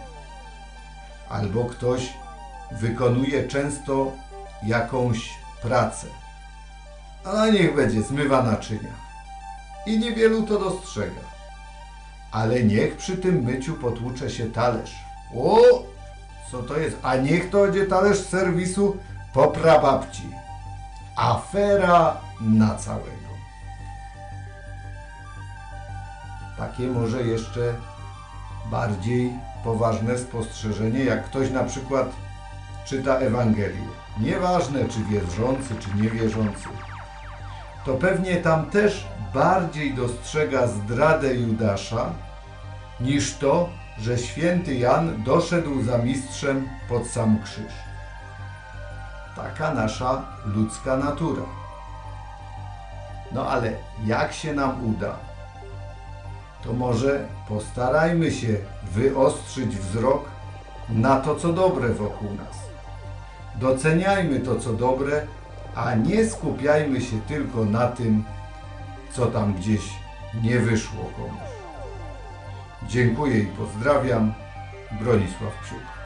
albo 1.29 1.65
ktoś 1.65 2.13
wykonuje 2.71 3.47
często 3.47 4.11
jakąś 4.63 5.29
pracę, 5.61 6.07
a 7.23 7.49
niech 7.49 7.75
będzie, 7.75 8.01
zmywa 8.01 8.43
naczynia 8.43 9.08
i 9.89 9.99
niewielu 9.99 10.43
to 10.43 10.59
dostrzega. 10.59 11.21
Ale 12.31 12.63
niech 12.63 12.97
przy 12.97 13.17
tym 13.17 13.43
myciu 13.43 13.73
potłucze 13.73 14.29
się 14.29 14.45
talerz. 14.45 14.95
O, 15.35 15.59
co 16.51 16.63
to 16.63 16.77
jest? 16.77 16.97
A 17.03 17.15
niech 17.15 17.49
to 17.49 17.61
będzie 17.61 17.85
talerz 17.85 18.19
serwisu 18.19 18.97
po 19.33 19.47
prababci. 19.47 20.29
Afera 21.15 22.17
na 22.41 22.75
całego. 22.75 23.29
Takie 26.57 26.87
może 26.87 27.23
jeszcze 27.23 27.73
bardziej 28.71 29.33
poważne 29.63 30.17
spostrzeżenie, 30.17 31.03
jak 31.03 31.25
ktoś 31.25 31.51
na 31.51 31.63
przykład 31.63 32.09
czyta 32.85 33.15
Ewangelię. 33.15 33.87
Nieważne, 34.19 34.85
czy 34.85 35.03
wierzący, 35.03 35.75
czy 35.79 36.03
niewierzący 36.03 36.69
to 37.89 37.95
pewnie 37.95 38.35
tam 38.35 38.65
też 38.65 39.07
bardziej 39.33 39.93
dostrzega 39.93 40.67
zdradę 40.67 41.35
Judasza 41.35 42.09
niż 42.99 43.35
to, 43.35 43.69
że 43.99 44.17
święty 44.17 44.75
Jan 44.75 45.23
doszedł 45.23 45.81
za 45.81 45.97
mistrzem 45.97 46.69
pod 46.89 47.07
sam 47.07 47.39
krzyż. 47.43 47.73
Taka 49.35 49.73
nasza 49.73 50.21
ludzka 50.45 50.97
natura. 50.97 51.41
No 53.31 53.47
ale 53.47 53.73
jak 54.05 54.33
się 54.33 54.53
nam 54.53 54.85
uda, 54.85 55.15
to 56.63 56.73
może 56.73 57.27
postarajmy 57.47 58.31
się 58.31 58.55
wyostrzyć 58.83 59.77
wzrok 59.77 60.29
na 60.89 61.19
to, 61.19 61.35
co 61.35 61.53
dobre 61.53 61.89
wokół 61.89 62.29
nas. 62.33 62.57
Doceniajmy 63.55 64.39
to, 64.39 64.55
co 64.55 64.73
dobre, 64.73 65.27
a 65.85 65.95
nie 65.95 66.25
skupiajmy 66.25 67.01
się 67.01 67.21
tylko 67.27 67.65
na 67.65 67.87
tym, 67.87 68.23
co 69.11 69.25
tam 69.25 69.53
gdzieś 69.53 69.81
nie 70.43 70.59
wyszło 70.59 71.03
komuś. 71.17 71.49
Dziękuję 72.87 73.39
i 73.39 73.45
pozdrawiam. 73.45 74.33
Bronisław 75.01 75.53
Psiuk. 75.63 75.98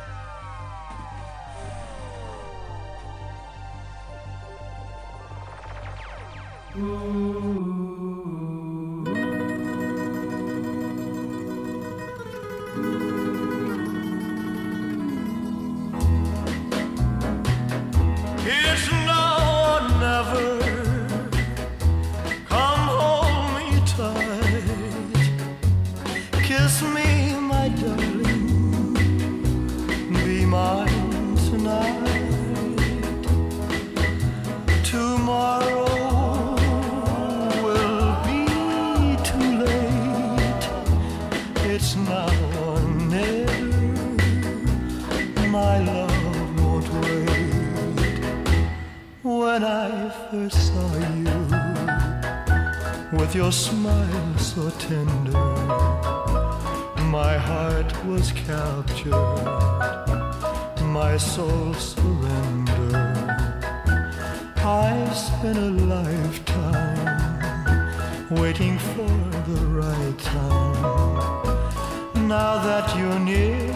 Right 70.13 70.25
time. 70.25 72.27
Now 72.27 72.63
that 72.63 72.95
you're 72.97 73.19
near, 73.19 73.67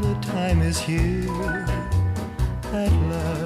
the 0.00 0.16
time 0.22 0.62
is 0.62 0.78
here 0.78 1.66
at 2.72 2.92
last. 3.10 3.45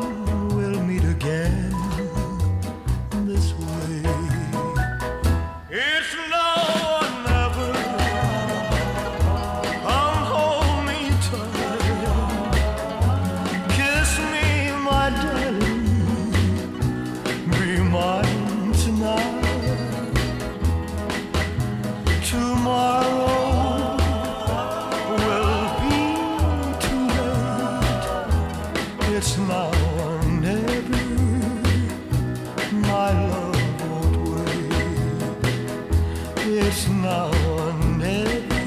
It's 36.53 36.89
now 36.89 37.31
or 37.55 37.71
never. 37.97 38.65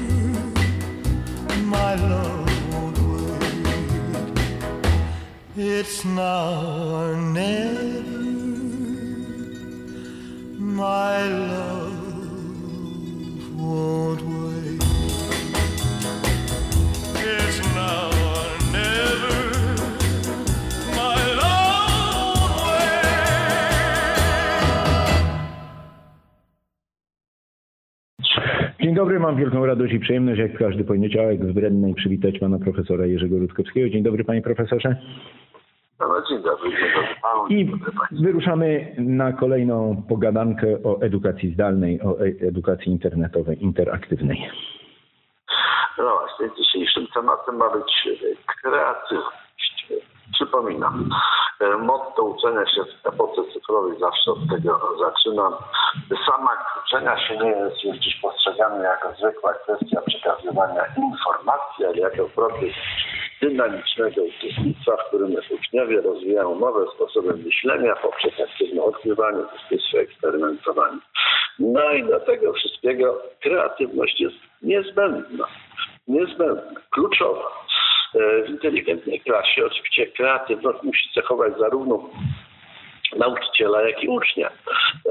My 1.75 1.93
love 1.93 2.73
won't 2.73 2.97
wait. 2.97 4.39
It's 5.55 6.03
now 6.03 6.95
or 6.95 7.15
never. 7.15 8.01
My 10.57 11.27
love 11.27 12.01
won't 13.55 14.14
dobry, 29.05 29.19
mam 29.19 29.35
wielką 29.35 29.65
radość 29.65 29.93
i 29.93 29.99
przyjemność, 29.99 30.39
jak 30.39 30.57
każdy 30.57 30.83
poniedziałek 30.83 31.45
w 31.45 31.53
Brennej 31.53 31.93
przywitać 31.93 32.39
pana 32.39 32.59
profesora 32.59 33.05
Jerzego 33.05 33.39
Rutkowskiego. 33.39 33.89
Dzień 33.89 34.03
dobry 34.03 34.23
panie 34.23 34.41
profesorze. 34.41 34.95
No, 35.99 36.21
dzień 36.29 36.43
dobry, 36.43 36.69
dzień 36.71 36.79
dobry 36.95 37.15
panu, 37.21 37.47
I 37.47 37.55
dzień 37.55 37.65
dobry 37.67 37.91
państwu. 37.99 38.23
wyruszamy 38.23 38.95
na 38.97 39.33
kolejną 39.33 40.03
pogadankę 40.09 40.67
o 40.83 41.01
edukacji 41.01 41.53
zdalnej, 41.53 42.01
o 42.01 42.19
e- 42.19 42.47
edukacji 42.47 42.91
internetowej, 42.91 43.63
interaktywnej. 43.63 44.49
No 45.97 46.03
właśnie, 46.19 46.55
dzisiejszym 46.57 47.07
tematem 47.13 47.55
ma 47.55 47.69
być 47.69 48.09
kreatywność. 48.61 49.44
Przypominam, 50.33 51.09
e, 51.59 51.77
motto 51.77 52.23
uczenia 52.23 52.65
się 52.65 52.83
w 52.83 53.07
epoce 53.07 53.41
cyfrowej 53.53 53.99
zawsze 53.99 54.31
od 54.31 54.49
tego 54.49 54.79
zaczynam. 54.99 55.53
Sam 56.25 56.47
akt 56.47 56.67
uczenia 56.85 57.27
się 57.27 57.37
nie 57.37 57.49
jest 57.49 57.83
już 57.83 57.97
dziś 57.97 58.15
postrzegany 58.21 58.83
jako 58.83 59.13
zwykła 59.19 59.53
kwestia 59.53 60.01
przekazywania 60.01 60.85
informacji, 60.97 61.85
ale 61.85 61.97
jako 61.97 62.25
proces 62.25 62.73
dynamicznego 63.41 64.21
uczestnictwa, 64.23 64.97
w 64.97 65.07
którym 65.07 65.35
uczniowie 65.49 66.01
rozwijają 66.01 66.59
nowe 66.59 66.85
sposoby 66.95 67.33
myślenia 67.33 67.95
poprzez 67.95 68.33
aktywne 68.39 68.83
odkrywanie, 68.83 69.43
dyskusję, 69.53 69.99
eksperymentowanie. 69.99 70.97
No 71.59 71.91
i 71.91 72.03
do 72.03 72.19
tego 72.19 72.53
wszystkiego 72.53 73.21
kreatywność 73.41 74.21
jest 74.21 74.35
niezbędna, 74.61 75.47
niezbędna, 76.07 76.81
kluczowa. 76.89 77.64
E, 78.15 78.43
W 78.43 78.49
inteligentnej 78.49 79.19
klasie 79.19 79.65
oczywiście 79.65 80.07
kreatywność 80.07 80.83
musi 80.83 81.09
cechować 81.13 81.53
zarówno 81.59 82.09
nauczyciela, 83.17 83.81
jak 83.81 84.03
i 84.03 84.07
ucznia. 84.07 84.49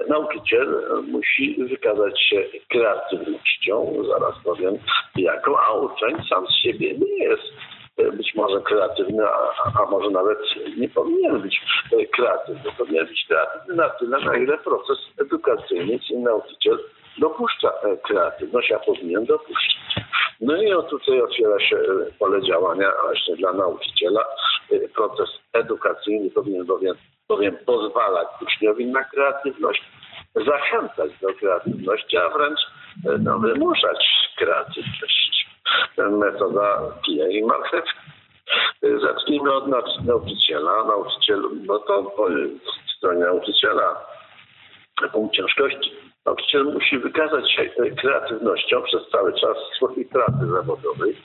Nauczyciel 0.08 0.82
musi 1.08 1.64
wykazać 1.64 2.22
się 2.22 2.44
kreatywnością, 2.68 3.94
zaraz 4.08 4.34
powiem 4.44 4.78
jaką, 5.16 5.58
a 5.58 5.72
uczeń 5.72 6.16
sam 6.28 6.46
z 6.46 6.62
siebie 6.62 6.94
nie 6.98 7.24
jest 7.24 7.52
e, 7.98 8.12
być 8.12 8.34
może 8.34 8.60
kreatywny, 8.60 9.24
a, 9.26 9.82
a 9.82 9.90
może 9.90 10.10
nawet 10.10 10.38
nie 10.76 10.88
powinien 10.88 11.40
być 11.40 11.60
e, 11.92 12.06
kreatywny. 12.06 12.72
Powinien 12.78 13.06
być 13.06 13.26
kreatywny 13.28 13.74
na 13.74 13.88
tyle, 13.88 14.18
na 14.20 14.36
ile 14.36 14.58
proces 14.58 14.98
edukacyjny, 15.20 16.00
czyli 16.00 16.18
nauczyciel 16.18 16.78
dopuszcza 17.18 17.68
e, 17.68 17.96
kreatywność, 17.96 18.72
a 18.72 18.78
powinien 18.78 19.24
dopuszczać. 19.24 19.76
No 20.40 20.62
i 20.62 20.72
o 20.72 20.82
tutaj 20.82 21.20
otwiera 21.20 21.60
się 21.60 21.76
e, 21.76 22.12
pole 22.18 22.42
działania 22.42 22.92
właśnie 23.02 23.36
dla 23.36 23.52
nauczyciela. 23.52 24.24
E, 24.72 24.88
Proces 24.88 25.28
edukacyjny 25.52 26.30
powinien 26.30 26.66
bowiem, 26.66 26.94
bowiem 27.28 27.56
pozwalać 27.66 28.28
uczniowi 28.42 28.86
na 28.86 29.04
kreatywność, 29.04 29.82
zachęcać 30.34 31.10
do 31.22 31.34
kreatywności, 31.34 32.16
a 32.16 32.28
wręcz 32.30 32.60
no, 33.20 33.38
wymuszać 33.38 34.08
kreatywność. 34.36 35.46
Metoda 35.98 36.80
pija 37.06 37.28
i 37.28 37.42
marchewki. 37.42 37.90
Zacznijmy 39.02 39.52
od 39.52 39.66
nau- 39.68 40.04
nauczyciela. 40.06 40.84
Nauczyciel, 40.84 41.42
no 41.66 41.78
to 41.78 42.02
po 42.02 42.28
stronie 42.96 43.20
nauczyciela 43.20 44.06
punkt 45.12 45.34
ciężkości. 45.36 45.90
Nauczyciel 46.26 46.64
musi 46.64 46.98
wykazać 46.98 47.52
się 47.52 47.70
kreatywnością 48.00 48.82
przez 48.82 49.08
cały 49.12 49.32
czas 49.32 49.56
swojej 49.76 50.04
pracy 50.04 50.46
zawodowej 50.52 51.16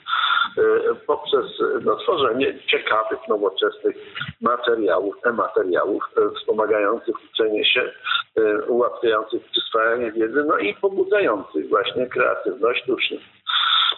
poprzez 1.06 1.44
e, 1.60 1.80
no, 1.84 1.96
tworzenie 1.96 2.58
ciekawych, 2.66 3.18
nowoczesnych 3.28 3.96
materiałów, 4.40 5.16
e-materiałów 5.24 6.04
e, 6.16 6.40
wspomagających 6.40 7.14
uczenie 7.32 7.64
się, 7.64 7.92
e, 8.36 8.62
ułatwiających 8.64 9.44
przyswajanie 9.50 10.12
wiedzy, 10.12 10.44
no 10.48 10.58
i 10.58 10.74
pobudzających 10.74 11.68
właśnie 11.68 12.06
kreatywność 12.06 12.88
uczniów. 12.88 13.22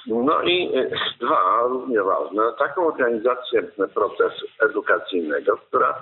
No 0.06 0.42
i 0.42 0.72
dwa, 1.20 1.62
równie 1.62 2.02
ważne, 2.02 2.42
taką 2.58 2.86
organizację 2.86 3.62
procesu 3.94 4.46
edukacyjnego, 4.60 5.56
która 5.56 5.94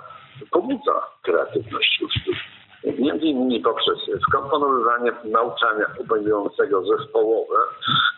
pobudza 0.51 1.01
kreatywność 1.23 2.01
uczniów. 2.01 2.37
Między 2.83 3.25
innymi 3.25 3.59
poprzez 3.59 3.97
skomponowywanie 4.27 5.11
nauczania 5.23 5.85
obejmującego 5.99 6.83
zespołowe, 6.85 7.57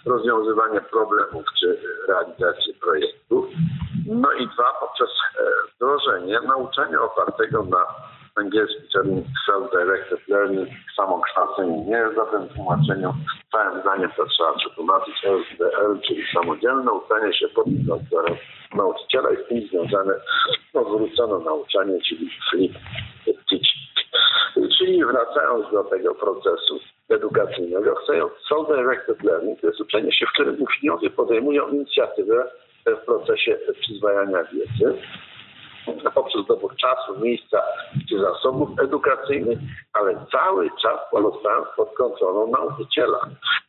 rozwiązywanie 0.05 0.81
problemów 0.81 1.45
czy 1.59 1.79
realizację 2.07 2.73
projektów. 2.81 3.45
No 4.05 4.31
i 4.31 4.47
dwa, 4.47 4.73
poprzez 4.79 5.09
e, 5.09 5.43
wdrożenie 5.75 6.39
nauczania 6.47 7.01
opartego 7.01 7.63
na 7.63 7.85
Angielski 8.35 8.89
termin 8.93 9.23
self-directed 9.45 10.27
learning, 10.27 10.69
samokształcenie 10.95 11.85
nie 11.85 11.97
jest 11.97 12.15
dobrym 12.15 12.49
tłumaczeniem. 12.49 13.11
Całym 13.51 13.81
zdaniem 13.81 14.11
to 14.17 14.25
trzeba 14.25 14.53
przetłumaczyć 14.53 15.15
SDL, 15.15 15.99
czyli 16.07 16.23
samodzielne 16.33 16.91
uczenie 16.91 17.33
się 17.33 17.47
pod 17.47 17.67
nadzorem 17.67 18.37
nauczyciela 18.75 19.29
i 19.29 19.37
z 19.37 19.47
tym 19.47 19.61
związane 19.69 20.13
odwrócone 20.73 21.45
nauczanie, 21.45 22.01
czyli 22.01 22.29
flip 22.49 22.73
teaching. 23.25 23.82
Czyli 24.77 25.05
wracając 25.05 25.71
do 25.71 25.83
tego 25.83 26.15
procesu 26.15 26.79
edukacyjnego, 27.09 27.95
self-directed 28.49 29.23
learning 29.23 29.61
to 29.61 29.67
jest 29.67 29.81
uczenie 29.81 30.11
się, 30.11 30.25
w 30.25 30.33
którym 30.33 30.61
uczniowie 30.61 31.09
podejmują 31.09 31.67
inicjatywę 31.67 32.51
w 32.85 33.05
procesie 33.05 33.57
przyswajania 33.81 34.43
wiedzy 34.43 34.97
poprzez 36.13 36.45
dobór 36.45 36.75
czasu, 36.75 37.19
miejsca 37.19 37.61
czy 38.09 38.19
zasobów 38.19 38.69
edukacyjnych, 38.79 39.59
ale 39.93 40.25
cały 40.31 40.69
czas 40.81 40.99
pozostając 41.11 41.67
pod 41.75 41.93
kontrolą 41.93 42.51
nauczyciela, 42.51 43.19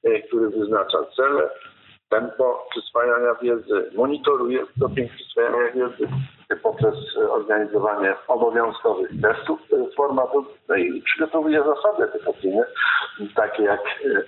e, 0.05 0.21
który 0.21 0.51
wyznacza 0.51 0.99
cele, 1.17 1.51
tempo 2.11 2.67
przyswajania 2.71 3.35
wiedzy, 3.43 3.91
monitoruje 3.95 4.67
stopień 4.77 5.09
przyswajania 5.09 5.89
wiedzy 5.89 6.09
poprzez 6.63 6.95
organizowanie 7.31 8.15
obowiązkowych 8.29 9.11
testów 9.23 9.61
no 10.69 10.75
i 10.77 11.03
przygotowuje 11.03 11.63
zasady 11.63 12.05
edukacyjne, 12.05 12.65
takie 13.35 13.63
jak 13.63 13.81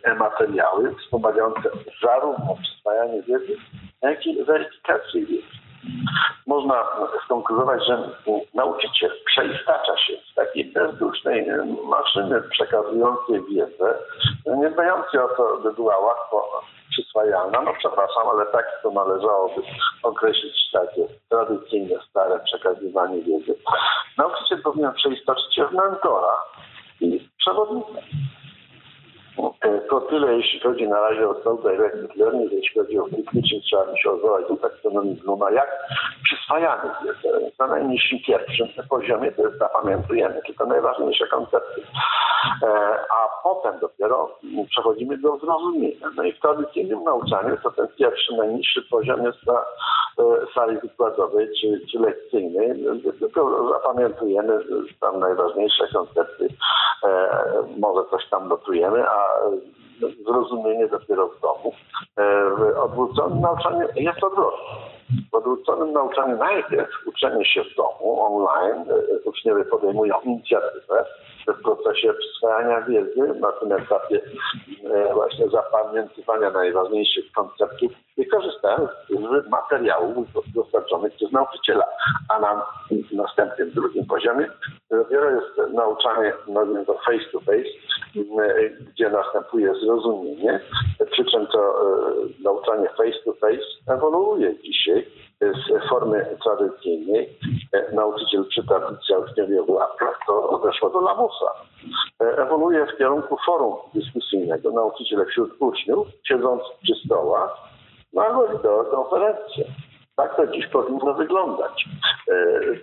e-materiały 0.02 0.94
wspomagające 0.94 1.70
zarówno 2.02 2.57
przyswajanie 2.62 3.22
wiedzy, 3.22 3.57
jak 4.02 4.26
i 4.26 4.44
weryfikację 4.44 5.26
wiedzy. 5.26 5.57
Można 6.46 6.85
skonkludować, 7.24 7.87
że 7.87 8.09
nauczyciel 8.55 9.11
przeistacza 9.24 9.96
się 9.96 10.12
z 10.33 10.35
takiej 10.35 10.64
bezdusznej 10.64 11.46
maszyny 11.88 12.42
przekazującej 12.42 13.42
wiedzę, 13.50 13.98
nie 14.46 14.70
dbającej 14.70 15.20
o 15.20 15.29
to, 15.29 15.59
by 15.62 15.72
była 15.72 15.98
łatwo 15.98 16.62
przyswajalna. 16.96 17.61
No 17.61 17.72
przepraszam, 17.78 18.28
ale 18.28 18.46
tak 18.46 18.80
to 18.82 18.90
należałoby 18.90 19.62
określić 20.02 20.70
takie 20.72 21.06
tradycyjne, 21.28 21.94
stare 22.11 22.40
przekazywanie 22.44 23.22
wiedzy. 23.22 23.54
Nauczyciel 24.18 24.62
powinien 24.62 24.92
przeistoczyć 24.92 25.54
się 25.54 25.66
w 25.66 25.72
mentora 25.72 26.37
i 27.00 27.28
przewodnika. 27.38 28.00
To 29.90 30.01
tyle, 30.01 30.37
jeśli 30.37 30.61
chodzi 30.61 30.88
na 30.88 31.01
razie 31.01 31.29
o 31.29 31.33
self-directed 31.33 32.16
learning, 32.16 32.53
jeśli 32.53 32.81
chodzi 32.81 32.99
o 32.99 33.05
krytyczny, 33.05 33.61
trzeba 33.61 33.85
by 33.87 33.99
się 33.99 34.11
odwołać 34.11 34.49
do 34.49 34.57
taksonomii 34.57 35.14
Bluma, 35.14 35.51
jak 35.51 35.68
przyswajamy 36.25 36.90
wiedzę. 37.05 37.40
Na 37.59 37.66
najniższym 37.66 38.18
pierwszym 38.27 38.68
poziomie 38.90 39.33
to 39.33 39.42
jest 39.42 39.59
zapamiętujemy, 39.59 40.42
tylko 40.46 40.66
najważniejsze 40.66 41.27
koncepty. 41.27 41.83
A 43.11 43.42
potem 43.42 43.79
dopiero 43.81 44.38
przechodzimy 44.70 45.18
do 45.18 45.37
zrozumienia. 45.37 46.07
No 46.16 46.22
i 46.22 46.33
w 46.33 46.40
tradycyjnym 46.40 47.05
nauczaniu 47.05 47.57
to 47.62 47.70
ten 47.70 47.88
pierwszy, 47.99 48.37
najniższy 48.37 48.83
poziom 48.90 49.25
jest 49.25 49.46
na 49.46 49.64
sali 50.55 50.79
wykładowej 50.79 51.49
czy, 51.61 51.81
czy 51.92 51.99
lekcyjnej. 51.99 52.85
Tylko 53.20 53.68
zapamiętujemy 53.68 54.59
tam 55.01 55.20
najważniejsze 55.20 55.88
koncepty, 55.94 56.49
może 57.79 58.11
coś 58.11 58.29
tam 58.31 58.49
notujemy, 58.49 59.09
a 59.09 59.26
zrozumienie 60.27 60.89
dopiero 60.89 61.29
w 61.29 61.41
domu. 61.41 61.73
W 62.59 62.79
odwróconym 62.79 63.41
nauczaniu 63.41 63.89
jest 63.97 64.25
odwrotnie. 64.25 64.67
W 65.33 65.35
odwróconym 65.35 65.93
nauczaniu 65.93 66.37
najpierw 66.37 66.91
uczenie 67.07 67.45
się 67.45 67.65
w 67.65 67.77
domu, 67.77 68.23
online, 68.23 68.85
uczniowie 69.25 69.65
podejmują 69.65 70.15
inicjatywę 70.25 71.05
w 71.47 71.62
procesie 71.62 72.12
przyswajania 72.12 72.81
wiedzy 72.81 73.35
na 73.41 73.53
tym 73.53 73.73
etapie 73.73 74.21
właśnie 75.15 75.49
zapamiętywania 75.49 76.51
najważniejszych 76.51 77.25
konceptów 77.33 77.93
i 78.17 78.27
korzystają 78.27 78.89
z 79.09 79.49
materiałów 79.51 80.27
dostarczonych 80.55 81.15
przez 81.15 81.33
nauczyciela. 81.33 81.85
A 82.29 82.39
na 82.39 82.67
następnym, 83.12 83.71
drugim 83.71 84.07
poziomie 84.07 84.49
dopiero 84.91 85.31
jest 85.31 85.73
nauczanie, 85.73 86.33
to 86.87 86.95
face 86.95 87.31
to 87.33 87.41
face, 87.41 87.71
gdzie 88.92 89.11
następuje 89.11 89.74
zrozumienie, 89.74 90.61
przy 91.11 91.24
czym 91.24 91.46
to 91.46 91.74
nauczanie 92.44 92.88
face 92.88 93.18
to 93.24 93.33
face 93.33 93.94
ewoluuje 93.94 94.55
dzisiaj 94.62 95.07
z 95.40 95.88
formy 95.88 96.37
tradycyjnej. 96.44 97.38
Nauczyciel 97.92 98.44
przy 98.48 98.66
tablicy, 98.66 99.14
a 99.16 99.62
w 99.66 99.70
łapkach, 99.70 100.18
to 100.26 100.48
odeszło 100.48 100.90
do 100.90 101.00
lamusa. 101.00 101.46
Ewoluuje 102.20 102.87
w 102.87 102.98
kierunku 102.98 103.37
forum 103.46 103.74
dyskusyjnego. 103.94 104.70
Nauczyciele 104.70 105.26
wśród 105.26 105.50
uczniów, 105.61 106.09
siedząc 106.29 106.62
przy 106.83 106.94
stołach, 107.05 107.57
no 108.12 108.22
albo 108.22 108.48
wideokonferencje. 108.48 109.64
Tak 110.16 110.37
to 110.37 110.46
dziś 110.46 110.66
powinno 110.66 111.14
wyglądać. 111.14 111.85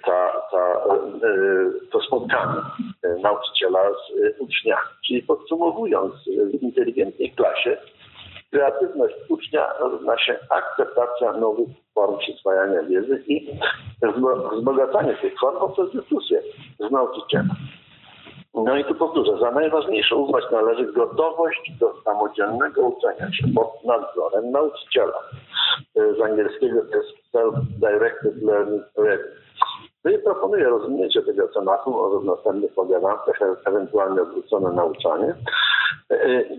Ta, 0.05 0.41
ta, 0.51 0.83
to 1.91 2.01
spotkanie 2.01 2.61
nauczyciela 3.21 3.79
z 3.91 4.39
uczniami. 4.39 4.87
Czyli 5.07 5.23
podsumowując, 5.23 6.13
w 6.25 6.63
inteligentnej 6.63 7.31
klasie 7.31 7.77
kreatywność 8.51 9.15
ucznia 9.29 9.73
równa 9.79 10.17
się 10.17 10.39
akceptacja 10.49 11.33
nowych 11.33 11.67
form 11.93 12.17
przyswajania 12.17 12.83
wiedzy 12.83 13.23
i 13.27 13.59
wzbogacanie 14.57 15.13
tych 15.13 15.39
form 15.39 15.59
poprzez 15.59 15.91
dyskusję 15.91 16.41
z 16.79 16.91
nauczycielem. 16.91 17.49
No 18.53 18.77
i 18.77 18.85
tu 18.85 18.95
powtórzę, 18.95 19.37
za 19.39 19.51
najważniejszą 19.51 20.15
uznać 20.15 20.43
należy 20.51 20.93
gotowość 20.93 21.71
do 21.79 21.93
samodzielnego 22.03 22.81
uczenia 22.81 23.31
się 23.31 23.47
pod 23.55 23.83
nadzorem 23.85 24.51
nauczyciela. 24.51 25.13
Z 25.95 26.21
angielskiego 26.21 26.81
to 26.91 26.97
jest 26.97 27.22
Self-Directed 27.33 28.41
Learning 28.41 28.83
Ready. 28.97 29.31
No 30.03 30.11
i 30.11 30.19
proponuję 30.19 30.69
rozwinięcie 30.69 31.21
tego 31.21 31.47
tematu, 31.47 31.91
może 31.91 32.19
w 32.19 32.25
następnych 32.25 32.73
pogaдаnkach, 32.73 33.39
ewentualnie 33.65 34.21
odwrócone 34.21 34.71
nauczanie. 34.71 35.35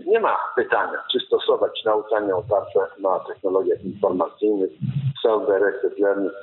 Nie 0.07 0.19
ma 0.19 0.37
pytania, 0.55 1.03
czy 1.11 1.19
stosować 1.19 1.83
nauczanie 1.85 2.35
oparte 2.35 2.79
na 2.99 3.19
technologiach 3.19 3.83
informacyjnych, 3.83 4.69
self-directed 5.25 5.99
learning, 5.99 6.33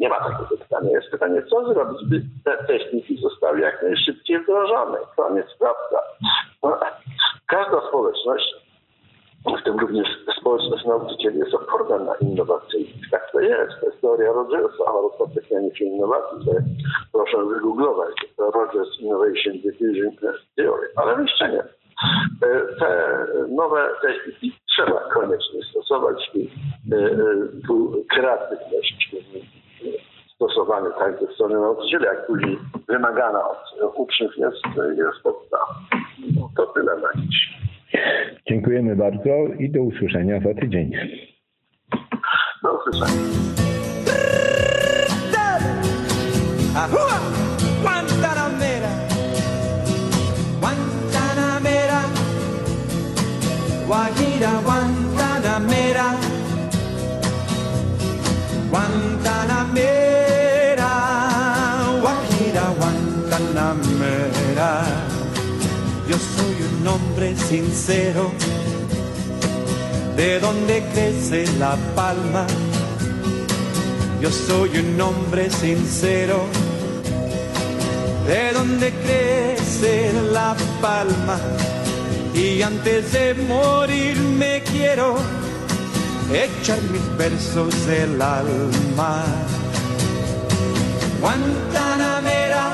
nie 0.00 0.08
ma 0.08 0.18
takiego 0.18 0.56
pytania. 0.58 0.90
Jest 0.90 1.10
pytanie, 1.10 1.42
co 1.50 1.72
zrobić, 1.72 2.08
by 2.08 2.22
te 2.44 2.64
techniki 2.64 3.20
zostały 3.22 3.60
jak 3.60 3.82
najszybciej 3.82 4.40
wdrożone. 4.40 4.98
Koniec, 5.16 5.46
prawda. 5.58 6.02
No, 6.62 6.78
każda 7.46 7.88
społeczność, 7.88 8.54
w 9.46 9.64
tym 9.64 9.78
również 9.78 10.08
społeczność 10.40 10.84
nauczycieli 10.84 11.38
jest 11.38 11.54
oporna 11.54 11.98
na 11.98 12.14
innowacyjność. 12.14 13.10
Tak 13.10 13.32
to 13.32 13.40
jest. 13.40 13.80
To 13.80 13.86
jest 13.86 14.00
teoria 14.00 14.32
Rogersa, 14.32 14.84
a 14.86 14.92
rozpowszechnianie 14.92 15.76
się 15.76 15.84
innowacji. 15.84 16.46
To 16.46 16.52
jest, 16.52 16.66
proszę 17.12 17.36
wygooglować. 17.46 18.14
Rogers 18.38 19.00
Innovation 19.00 19.52
Diffusion 19.52 20.32
Theory. 20.56 20.88
Ale 20.96 21.22
jeszcze 21.22 21.52
nie 21.52 21.62
te 22.78 23.26
nowe 23.48 23.90
techniki 24.02 24.52
trzeba 24.76 25.00
koniecznie 25.00 25.60
stosować 25.70 26.30
i 26.34 26.50
tu 27.66 28.04
kreatywność 28.10 29.16
stosowanie 30.34 30.88
tak 30.98 31.20
ze 31.20 31.34
strony 31.34 31.54
nauczycieli, 31.54 32.04
jak 32.04 32.26
później 32.26 32.58
wymagana 32.88 33.48
od 33.48 33.58
uczniów 33.94 34.36
jest, 34.36 34.56
jest 34.96 35.22
podstawą. 35.22 35.72
To 36.56 36.66
tyle 36.66 36.96
na 36.96 37.22
dziś. 37.22 37.69
Dziękujemy 38.48 38.96
bardzo 38.96 39.46
i 39.58 39.70
do 39.70 39.82
usłyszenia 39.82 40.40
za 40.40 40.54
tydzień. 40.54 40.92
Do 42.62 42.78
usłyszenia. 42.78 43.50
Hombre 66.90 67.34
sincero, 67.36 68.32
de 70.16 70.40
donde 70.40 70.82
crece 70.92 71.46
la 71.58 71.76
palma. 71.94 72.46
Yo 74.20 74.30
soy 74.30 74.70
un 74.78 75.00
hombre 75.00 75.50
sincero, 75.50 76.38
de 78.26 78.52
donde 78.52 78.92
crece 79.04 80.12
la 80.32 80.54
palma. 80.80 81.38
Y 82.34 82.62
antes 82.62 83.12
de 83.12 83.34
morir 83.34 84.16
me 84.38 84.62
quiero 84.62 85.16
echar 86.32 86.80
mis 86.92 87.16
versos 87.16 87.86
del 87.86 88.20
alma. 88.20 89.24
Guantanamera, 91.20 92.64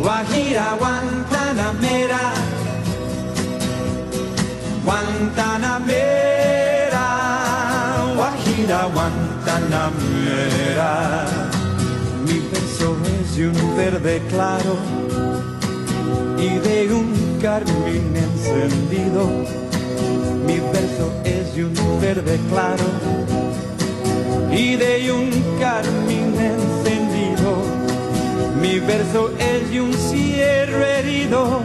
Guajira, 0.00 0.76
Guantanamera, 0.78 1.41
Guantanamera, 4.84 7.06
Guajira, 8.16 8.86
Guantanamera. 8.92 10.92
Mi 12.26 12.38
verso 12.50 12.96
es 13.06 13.36
de 13.36 13.44
un 13.48 13.76
verde 13.76 14.20
claro 14.28 14.76
y 16.36 16.58
de 16.58 16.92
un 16.92 17.38
carmín 17.40 18.16
encendido. 18.16 19.30
Mi 20.46 20.58
verso 20.58 21.12
es 21.24 21.54
de 21.54 21.64
un 21.64 22.00
verde 22.00 22.40
claro 22.50 22.84
y 24.50 24.74
de 24.76 25.12
un 25.12 25.30
carmín. 25.60 26.21
Mi 28.62 28.78
verso 28.78 29.30
es 29.40 29.70
de 29.70 29.80
un 29.80 29.92
cierre 29.92 31.00
herido 31.00 31.60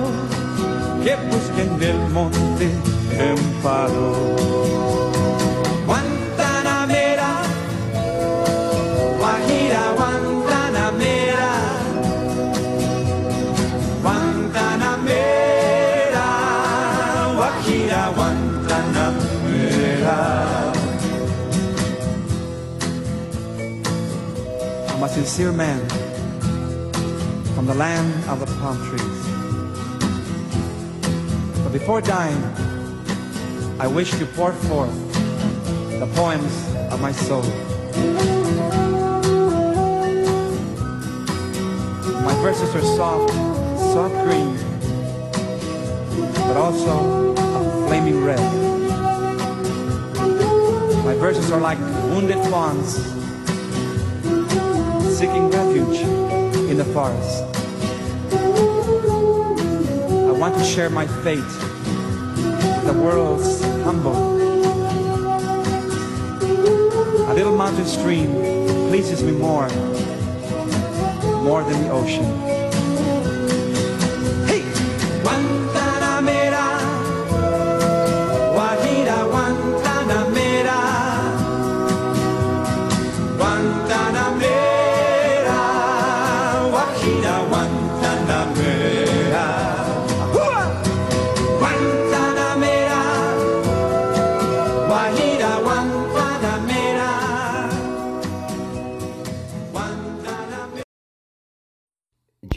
que 1.04 1.16
busca 1.30 1.62
en 1.62 1.84
el 1.84 2.00
monte 2.10 2.72
emparo. 3.12 4.16
Guantanamera, 5.86 7.44
Guajira, 9.20 9.92
Guantanamera, 9.96 11.50
Guantanamera, 14.02 16.26
Guajira, 17.36 18.10
Guantanamera. 18.16 20.18
I'm 24.90 25.04
a 25.04 25.08
sincere 25.08 25.52
man 25.52 25.97
the 27.68 27.76
land 27.76 28.30
of 28.30 28.40
the 28.40 28.46
palm 28.62 28.78
trees. 28.88 29.28
But 31.64 31.74
before 31.74 32.00
dying, 32.00 32.42
I 33.78 33.88
wish 33.88 34.12
to 34.12 34.26
pour 34.26 34.54
forth 34.54 34.96
the 36.00 36.10
poems 36.16 36.54
of 36.94 37.02
my 37.02 37.12
soul. 37.12 37.42
My 42.24 42.34
verses 42.42 42.74
are 42.74 42.88
soft, 42.96 43.34
soft 43.92 44.16
green, 44.24 44.56
but 46.48 46.56
also 46.56 47.36
a 47.36 47.88
flaming 47.88 48.24
red. 48.24 48.40
My 51.04 51.16
verses 51.16 51.52
are 51.52 51.60
like 51.60 51.80
wounded 52.14 52.38
fawns 52.50 52.96
seeking 55.18 55.50
refuge 55.50 56.00
in 56.70 56.78
the 56.78 56.86
forest. 56.94 57.57
Want 60.48 60.60
to 60.60 60.66
share 60.66 60.90
my 60.90 61.06
fate 61.06 61.40
the 62.86 62.94
world's 63.04 63.62
humble. 63.84 64.16
A 67.30 67.34
little 67.34 67.54
mountain 67.54 67.86
stream 67.86 68.32
pleases 68.88 69.22
me 69.24 69.34
more, 69.34 69.68
more 71.44 71.64
than 71.66 71.84
the 71.84 71.90
ocean. 71.92 72.57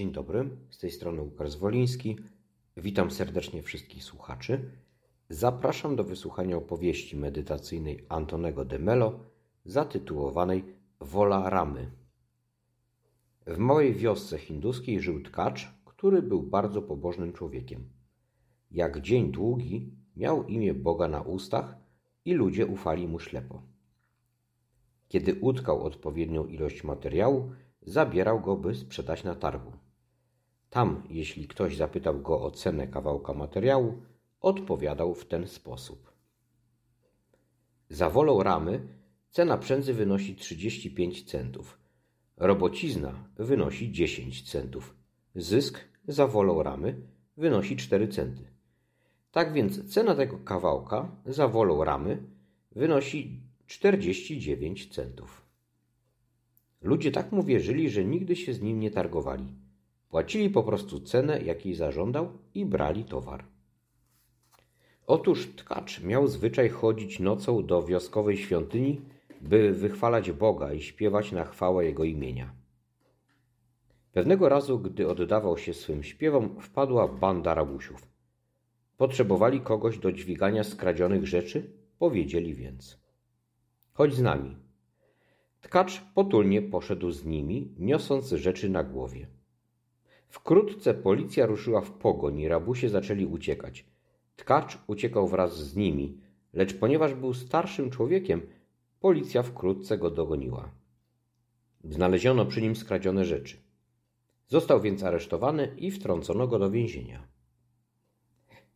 Dzień 0.01 0.13
dobry, 0.13 0.51
z 0.71 0.79
tej 0.79 0.91
strony 0.91 1.23
Łukasz 1.23 1.51
Zwoliński. 1.51 2.17
Witam 2.77 3.11
serdecznie 3.11 3.63
wszystkich 3.63 4.05
słuchaczy. 4.05 4.71
Zapraszam 5.29 5.97
do 5.97 6.05
wysłuchania 6.05 6.57
opowieści 6.57 7.17
medytacyjnej 7.17 8.07
Antonego 8.09 8.65
de 8.65 8.79
Mello 8.79 9.21
zatytułowanej 9.65 10.65
Wola 11.01 11.51
Ramy. 11.51 11.91
W 13.47 13.59
małej 13.59 13.95
wiosce 13.95 14.39
hinduskiej 14.39 15.01
żył 15.01 15.23
tkacz, 15.23 15.75
który 15.85 16.23
był 16.23 16.43
bardzo 16.43 16.83
pobożnym 16.83 17.33
człowiekiem. 17.33 17.89
Jak 18.71 19.01
dzień 19.01 19.33
długi, 19.33 19.91
miał 20.17 20.47
imię 20.47 20.75
Boga 20.75 21.09
na 21.09 21.21
ustach 21.21 21.77
i 22.25 22.35
ludzie 22.35 22.67
ufali 22.67 23.09
mu 23.09 23.21
ślepo. 23.21 23.63
Kiedy 25.09 25.35
utkał 25.35 25.83
odpowiednią 25.83 26.47
ilość 26.47 26.85
materiału, 26.85 27.51
zabierał 27.83 28.41
go, 28.41 28.57
by 28.57 28.75
sprzedać 28.75 29.25
na 29.25 29.35
targu. 29.35 29.73
Tam, 30.71 31.03
jeśli 31.11 31.49
ktoś 31.49 31.77
zapytał 31.77 32.21
go 32.21 32.43
o 32.43 32.51
cenę 32.51 32.87
kawałka 32.87 33.35
materiału, 33.35 34.03
odpowiadał 34.41 35.15
w 35.15 35.27
ten 35.27 35.49
sposób. 35.49 36.13
Za 37.89 38.11
wolą 38.11 38.43
ramy 38.43 38.81
cena 39.31 39.59
przędzy 39.59 39.95
wynosi 39.95 40.37
35 40.37 41.25
centów. 41.25 41.79
Robocizna 42.37 43.25
wynosi 43.37 43.93
10 43.93 44.51
centów. 44.51 44.95
Zysk 45.35 45.81
za 46.09 46.27
wolą 46.27 46.63
ramy 46.63 47.01
wynosi 47.37 47.77
4 47.77 48.09
centy. 48.09 48.45
Tak 49.33 49.53
więc 49.53 49.95
cena 49.95 50.15
tego 50.15 50.39
kawałka 50.39 51.17
za 51.27 51.49
wolą 51.49 51.85
ramy 51.85 52.23
wynosi 52.73 53.41
49 53.67 54.95
centów. 54.95 55.47
Ludzie 56.83 57.11
tak 57.11 57.33
mu 57.33 57.43
wierzyli, 57.43 57.91
że 57.91 58.05
nigdy 58.05 58.37
się 58.37 58.55
z 58.55 58.61
nim 58.61 58.81
nie 58.81 58.91
targowali. 58.91 59.55
Płacili 60.11 60.51
po 60.51 60.63
prostu 60.63 61.01
cenę, 61.01 61.43
jakiej 61.43 61.75
zażądał 61.75 62.39
i 62.55 62.67
brali 62.67 63.05
towar. 63.05 63.45
Otóż 65.07 65.49
tkacz 65.57 66.01
miał 66.01 66.27
zwyczaj 66.27 66.69
chodzić 66.69 67.21
nocą 67.21 67.67
do 67.67 67.83
wioskowej 67.83 68.37
świątyni, 68.37 69.01
by 69.41 69.73
wychwalać 69.73 70.33
Boga 70.33 70.73
i 70.73 70.83
śpiewać 70.83 71.33
na 71.33 71.45
chwałę 71.45 71.85
Jego 71.85 72.05
imienia. 72.05 72.55
Pewnego 74.13 74.49
razu, 74.49 74.79
gdy 74.79 75.09
oddawał 75.09 75.59
się 75.59 75.75
swym 75.75 76.03
śpiewom, 76.03 76.61
wpadła 76.61 77.09
banda 77.09 77.55
rabusiów. 77.55 78.09
Potrzebowali 78.97 79.61
kogoś 79.61 79.99
do 79.99 80.13
dźwigania 80.13 80.65
skradzionych 80.65 81.27
rzeczy, 81.27 81.71
powiedzieli 81.99 82.55
więc. 82.55 83.01
Chodź 83.93 84.15
z 84.15 84.23
nami. 84.23 84.57
Tkacz 85.61 86.01
potulnie 86.15 86.63
poszedł 86.63 87.11
z 87.11 87.25
nimi, 87.25 87.75
niosąc 87.79 88.29
rzeczy 88.29 88.69
na 88.69 88.85
głowie. 88.85 89.40
Wkrótce 90.31 90.95
policja 90.95 91.47
ruszyła 91.47 91.81
w 91.81 91.91
pogoń 91.91 92.39
i 92.39 92.49
rabusie 92.49 92.89
zaczęli 92.89 93.27
uciekać. 93.27 93.85
Tkacz 94.37 94.79
uciekał 94.87 95.29
wraz 95.29 95.57
z 95.59 95.77
nimi, 95.77 96.19
lecz 96.53 96.75
ponieważ 96.75 97.15
był 97.15 97.35
starszym 97.35 97.91
człowiekiem, 97.91 98.43
policja 99.01 99.43
wkrótce 99.43 99.99
go 99.99 100.11
dogoniła. 100.11 100.71
Znaleziono 101.85 102.47
przy 102.47 102.63
nim 102.63 102.77
skradzione 102.77 103.25
rzeczy. 103.25 103.57
Został 104.47 104.81
więc 104.81 105.03
aresztowany 105.03 105.75
i 105.79 105.91
wtrącono 105.91 106.47
go 106.47 106.59
do 106.59 106.71
więzienia. 106.71 107.29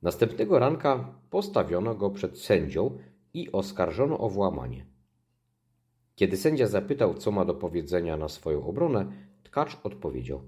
Następnego 0.03 0.59
ranka 0.59 1.15
postawiono 1.31 1.95
go 1.95 2.11
przed 2.11 2.39
sędzią 2.39 2.99
i 3.35 3.53
oskarżono 3.53 4.19
o 4.19 4.29
włamanie. 4.29 4.87
Kiedy 6.15 6.37
sędzia 6.37 6.67
zapytał, 6.67 7.15
co 7.15 7.31
ma 7.31 7.45
do 7.45 7.55
powiedzenia 7.55 8.17
na 8.17 8.29
swoją 8.29 8.67
obronę, 8.67 9.13
tkacz 9.43 9.79
odpowiedział: 9.83 10.43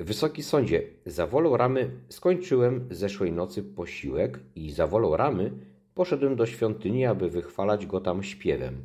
Wysoki 0.00 0.42
sądzie, 0.42 0.82
za 1.06 1.26
wolą 1.26 1.56
ramy 1.56 1.90
skończyłem 2.08 2.88
zeszłej 2.90 3.32
nocy 3.32 3.62
posiłek 3.62 4.40
i 4.54 4.70
za 4.70 4.86
wolą 4.86 5.16
ramy 5.16 5.52
poszedłem 5.94 6.36
do 6.36 6.46
świątyni, 6.46 7.06
aby 7.06 7.30
wychwalać 7.30 7.86
go 7.86 8.00
tam 8.00 8.22
śpiewem. 8.22 8.82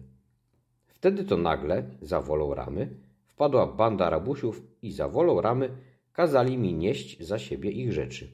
Wtedy 0.87 1.23
to 1.23 1.37
nagle, 1.37 1.83
za 2.01 2.21
wolą 2.21 2.53
ramy, 2.53 2.89
wpadła 3.25 3.67
banda 3.67 4.09
rabusiów 4.09 4.61
i 4.81 4.91
za 4.91 5.07
wolą 5.07 5.41
ramy 5.41 5.69
kazali 6.13 6.57
mi 6.57 6.73
nieść 6.73 7.23
za 7.23 7.39
siebie 7.39 7.71
ich 7.71 7.93
rzeczy. 7.93 8.27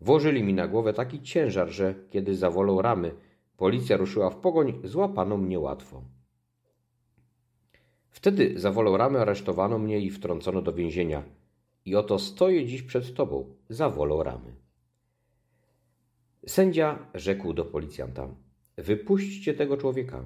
Włożyli 0.00 0.42
mi 0.42 0.54
na 0.54 0.68
głowę 0.68 0.92
taki 0.92 1.22
ciężar, 1.22 1.68
że 1.68 1.94
kiedy 2.10 2.34
za 2.34 2.50
wolą 2.50 2.82
ramy 2.82 3.14
policja 3.56 3.96
ruszyła 3.96 4.30
w 4.30 4.36
pogoń, 4.36 4.80
złapano 4.84 5.36
mnie 5.36 5.58
łatwo. 5.60 6.02
Wtedy 8.10 8.60
za 8.60 8.72
wolą 8.72 8.96
ramy 8.96 9.20
aresztowano 9.20 9.78
mnie 9.78 10.00
i 10.00 10.10
wtrącono 10.10 10.62
do 10.62 10.72
więzienia. 10.72 11.41
I 11.84 11.96
oto 11.96 12.18
stoję 12.18 12.66
dziś 12.66 12.82
przed 12.82 13.14
tobą 13.14 13.54
za 13.68 13.90
wolą 13.90 14.22
ramy. 14.22 14.54
Sędzia 16.46 16.98
rzekł 17.14 17.52
do 17.52 17.64
policjanta: 17.64 18.28
Wypuśćcie 18.76 19.54
tego 19.54 19.76
człowieka. 19.76 20.24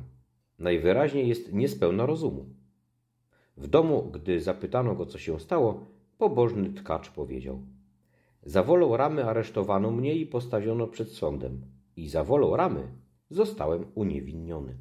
Najwyraźniej 0.59 1.29
jest 1.29 1.53
niespełna 1.53 2.07
rozumu. 2.07 2.47
W 3.57 3.67
domu, 3.69 4.11
gdy 4.13 4.41
zapytano 4.41 4.95
go, 4.95 5.07
co 5.07 5.19
się 5.19 5.41
stało, 5.41 5.87
pobożny 6.19 6.73
tkacz 6.73 7.11
powiedział: 7.11 7.61
Za 8.43 8.63
wolą 8.63 8.97
ramy 8.97 9.25
aresztowano 9.25 9.91
mnie 9.91 10.15
i 10.15 10.27
postawiono 10.27 10.87
przed 10.87 11.13
sądem, 11.13 11.63
i 11.97 12.09
za 12.09 12.25
wolą 12.25 12.57
ramy 12.57 12.89
zostałem 13.31 13.87
uniewinniony. 13.95 14.77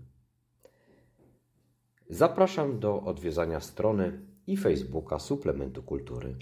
Zapraszam 2.09 2.80
do 2.80 3.01
odwiedzania 3.01 3.59
strony 3.59 4.19
i 4.45 4.57
Facebooka 4.57 5.19
Suplementu 5.19 5.81
Kultury. 5.81 6.35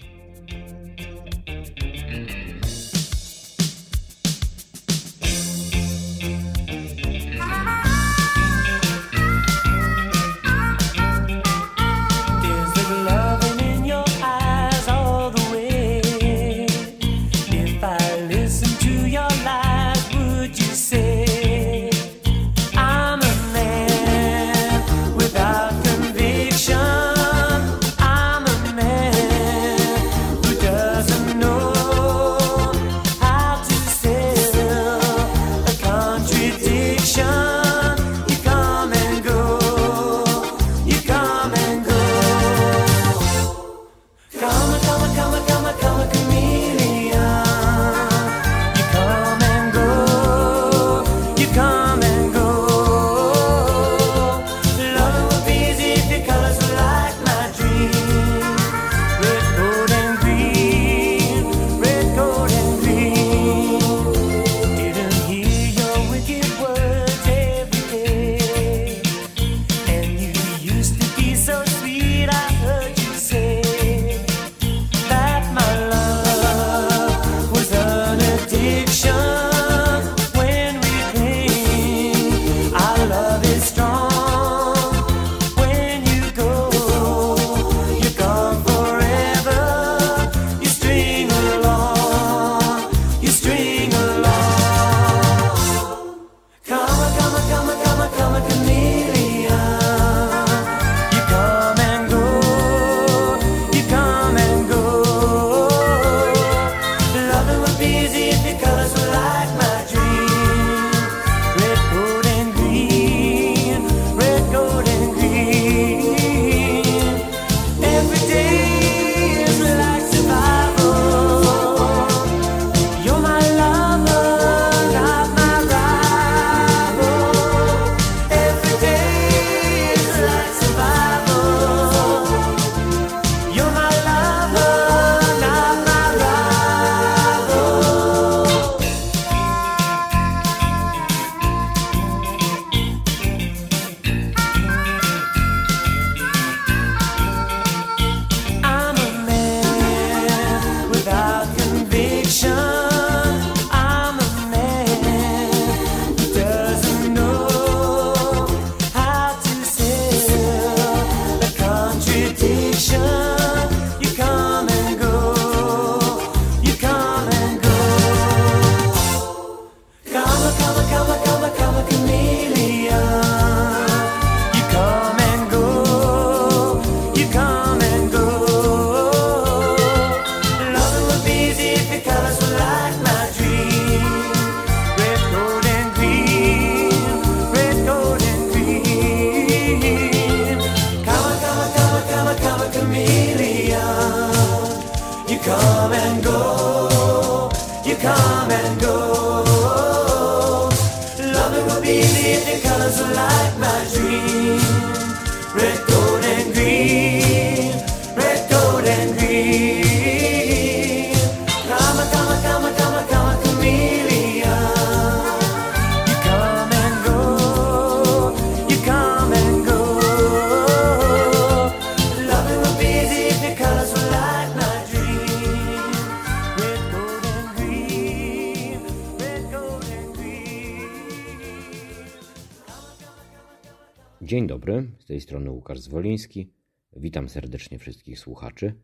Dzień 234.34 234.46
dobry, 234.46 234.90
z 234.98 235.06
tej 235.06 235.20
strony 235.20 235.50
Łukasz 235.50 235.80
Zwoliński. 235.80 236.50
Witam 236.96 237.28
serdecznie 237.28 237.78
wszystkich 237.78 238.18
słuchaczy. 238.18 238.74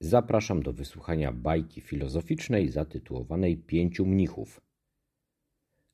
Zapraszam 0.00 0.62
do 0.62 0.72
wysłuchania 0.72 1.32
bajki 1.32 1.80
filozoficznej 1.80 2.68
zatytułowanej 2.68 3.56
Pięciu 3.56 4.06
Mnichów. 4.06 4.60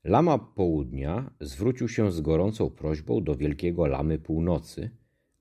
Lama 0.04 0.38
Południa 0.38 1.30
zwrócił 1.40 1.88
się 1.88 2.12
z 2.12 2.20
gorącą 2.20 2.70
prośbą 2.70 3.24
do 3.24 3.36
wielkiego 3.36 3.86
Lamy 3.86 4.18
Północy, 4.18 4.90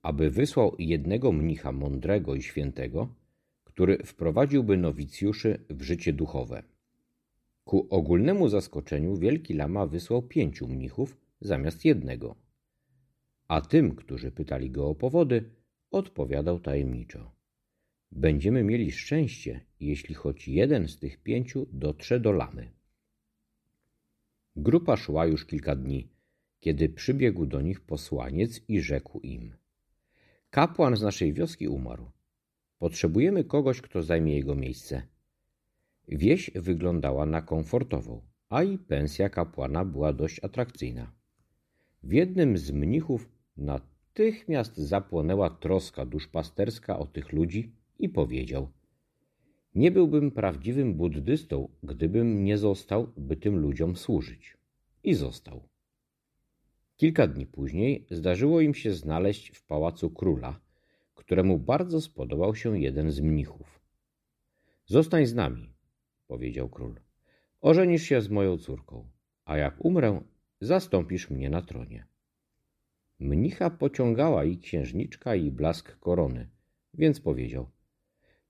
aby 0.01 0.29
wysłał 0.29 0.75
jednego 0.79 1.31
mnicha 1.31 1.71
mądrego 1.71 2.35
i 2.35 2.41
świętego, 2.41 3.09
który 3.63 3.97
wprowadziłby 4.05 4.77
nowicjuszy 4.77 5.65
w 5.69 5.81
życie 5.81 6.13
duchowe. 6.13 6.63
Ku 7.65 7.87
ogólnemu 7.89 8.49
zaskoczeniu 8.49 9.15
wielki 9.15 9.53
Lama 9.53 9.85
wysłał 9.85 10.21
pięciu 10.21 10.67
mnichów 10.67 11.17
zamiast 11.41 11.85
jednego– 11.85 12.35
a 13.47 13.61
tym, 13.61 13.95
którzy 13.95 14.31
pytali 14.31 14.71
go 14.71 14.89
o 14.89 14.95
powody, 14.95 15.49
odpowiadał 15.91 16.59
tajemniczo. 16.59 17.31
Będziemy 18.11 18.63
mieli 18.63 18.91
szczęście, 18.91 19.65
jeśli 19.79 20.15
choć 20.15 20.47
jeden 20.47 20.87
z 20.87 20.99
tych 20.99 21.17
pięciu 21.17 21.67
dotrze 21.71 22.19
do 22.19 22.31
lamy. 22.31 22.71
Grupa 24.55 24.97
szła 24.97 25.25
już 25.25 25.45
kilka 25.45 25.75
dni, 25.75 26.09
kiedy 26.59 26.89
przybiegł 26.89 27.45
do 27.45 27.61
nich 27.61 27.81
posłaniec 27.81 28.61
i 28.67 28.81
rzekł 28.81 29.19
im: 29.19 29.53
Kapłan 30.49 30.95
z 30.95 31.01
naszej 31.01 31.33
wioski 31.33 31.67
umarł. 31.67 32.11
Potrzebujemy 32.79 33.43
kogoś, 33.43 33.81
kto 33.81 34.03
zajmie 34.03 34.35
jego 34.35 34.55
miejsce. 34.55 35.01
Wieś 36.07 36.51
wyglądała 36.55 37.25
na 37.25 37.41
komfortową, 37.41 38.21
a 38.49 38.63
i 38.63 38.77
pensja 38.77 39.29
kapłana 39.29 39.85
była 39.85 40.13
dość 40.13 40.43
atrakcyjna. 40.43 41.11
W 42.03 42.11
jednym 42.11 42.57
z 42.57 42.71
mnichów 42.71 43.36
natychmiast 43.57 44.77
zapłonęła 44.77 45.49
troska 45.49 46.05
duszpasterska 46.05 46.99
o 46.99 47.05
tych 47.05 47.33
ludzi 47.33 47.71
i 47.99 48.09
powiedział: 48.09 48.71
Nie 49.75 49.91
byłbym 49.91 50.31
prawdziwym 50.31 50.93
buddystą, 50.93 51.69
gdybym 51.83 52.43
nie 52.43 52.57
został, 52.57 53.13
by 53.17 53.37
tym 53.37 53.57
ludziom 53.57 53.95
służyć. 53.95 54.57
I 55.03 55.13
został. 55.13 55.67
Kilka 56.97 57.27
dni 57.27 57.45
później 57.45 58.07
zdarzyło 58.11 58.61
im 58.61 58.73
się 58.73 58.93
znaleźć 58.93 59.49
w 59.49 59.65
pałacu 59.65 60.09
króla, 60.09 60.59
któremu 61.15 61.59
bardzo 61.59 62.01
spodobał 62.01 62.55
się 62.55 62.79
jeden 62.79 63.11
z 63.11 63.19
mnichów. 63.19 63.79
Zostań 64.85 65.25
z 65.25 65.33
nami, 65.33 65.73
powiedział 66.27 66.69
król. 66.69 66.99
Ożenisz 67.61 68.03
się 68.03 68.21
z 68.21 68.29
moją 68.29 68.57
córką, 68.57 69.09
a 69.45 69.57
jak 69.57 69.85
umrę, 69.85 70.21
zastąpisz 70.61 71.29
mnie 71.29 71.49
na 71.49 71.61
tronie. 71.61 72.07
Mnicha 73.19 73.69
pociągała 73.69 74.43
i 74.43 74.57
księżniczka 74.57 75.35
i 75.35 75.51
blask 75.51 75.99
korony, 75.99 76.49
więc 76.93 77.19
powiedział: 77.19 77.69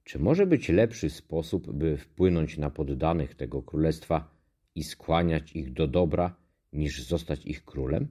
Czy 0.04 0.20
może 0.20 0.48
być 0.48 0.70
lepszy 0.70 1.10
sposób, 1.10 1.72
by 1.72 1.98
wpłynąć 1.98 2.58
na 2.58 2.70
poddanych 2.70 3.36
tego 3.36 3.64
królestwa 3.64 4.36
i 4.76 4.84
skłaniać 4.84 5.56
ich 5.56 5.74
do 5.74 5.88
dobra, 5.88 6.36
niż 6.74 7.04
zostać 7.04 7.46
ich 7.46 7.66
królem? 7.66 8.08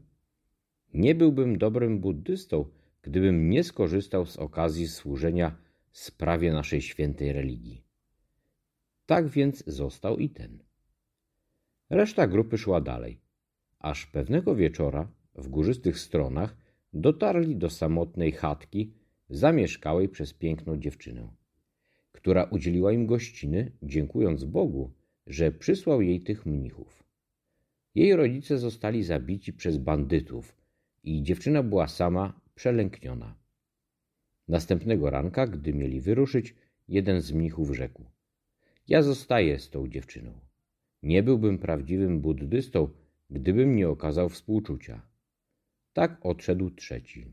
Nie 0.95 1.15
byłbym 1.15 1.59
dobrym 1.59 2.01
buddystą, 2.01 2.65
gdybym 3.03 3.51
nie 3.51 3.65
skorzystał 3.65 4.27
z 4.27 4.37
okazji 4.37 4.89
służenia 4.89 5.57
sprawie 5.93 6.53
naszej 6.53 6.83
świętej 6.83 7.33
religii. 7.33 7.85
Tak 9.07 9.29
więc 9.29 9.65
został 9.67 10.19
i 10.19 10.31
ten. 10.31 10.59
Reszta 11.91 12.27
grupy 12.27 12.59
szła 12.59 12.81
dalej, 12.81 13.21
aż 13.79 14.07
pewnego 14.07 14.55
wieczora 14.55 15.09
w 15.37 15.49
górzystych 15.49 15.99
stronach 15.99 16.57
dotarli 16.93 17.57
do 17.57 17.71
samotnej 17.71 18.33
chatki 18.33 18.93
zamieszkałej 19.31 20.09
przez 20.09 20.33
piękną 20.33 20.79
dziewczynę, 20.79 21.29
która 22.13 22.45
udzieliła 22.45 22.93
im 22.93 23.07
gościny, 23.07 23.73
dziękując 23.83 24.45
Bogu, 24.45 24.93
że 25.27 25.53
przysłał 25.53 26.03
jej 26.03 26.21
tych 26.21 26.47
mnichów. 26.47 27.03
Jej 27.95 28.17
rodzice 28.17 28.59
zostali 28.59 29.03
zabici 29.03 29.53
przez 29.53 29.77
bandytów 29.77 30.57
i 31.05 31.23
dziewczyna 31.23 31.63
była 31.63 31.89
sama 31.89 32.41
przelękniona. 32.55 33.35
Następnego 34.49 35.11
ranka, 35.11 35.47
gdy 35.47 35.75
mieli 35.75 36.01
wyruszyć, 36.01 36.55
jeden 36.89 37.21
z 37.21 37.33
mnichów 37.33 37.77
rzekł: 37.77 38.05
Ja 38.89 39.03
zostaję 39.03 39.59
z 39.59 39.71
tą 39.71 39.89
dziewczyną. 39.89 40.33
Nie 41.03 41.23
byłbym 41.23 41.59
prawdziwym 41.59 42.21
buddystą, 42.21 42.89
gdybym 43.31 43.77
nie 43.77 43.89
okazał 43.89 44.29
współczucia. 44.29 45.16
Tak 45.97 46.27
odszedł 46.27 46.71
trzeci. 46.71 47.25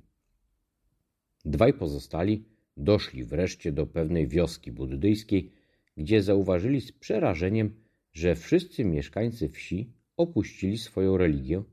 Dwaj 1.45 1.73
pozostali 1.73 2.45
doszli 2.77 3.23
wreszcie 3.23 3.71
do 3.71 3.87
pewnej 3.87 4.27
wioski 4.27 4.71
buddyjskiej, 4.71 5.51
gdzie 5.97 6.21
zauważyli 6.21 6.81
z 6.81 6.91
przerażeniem, 6.91 7.73
że 8.13 8.35
wszyscy 8.35 8.85
mieszkańcy 8.85 9.49
wsi 9.49 9.93
opuścili 10.17 10.77
swoją 10.77 11.17
religię 11.17 11.63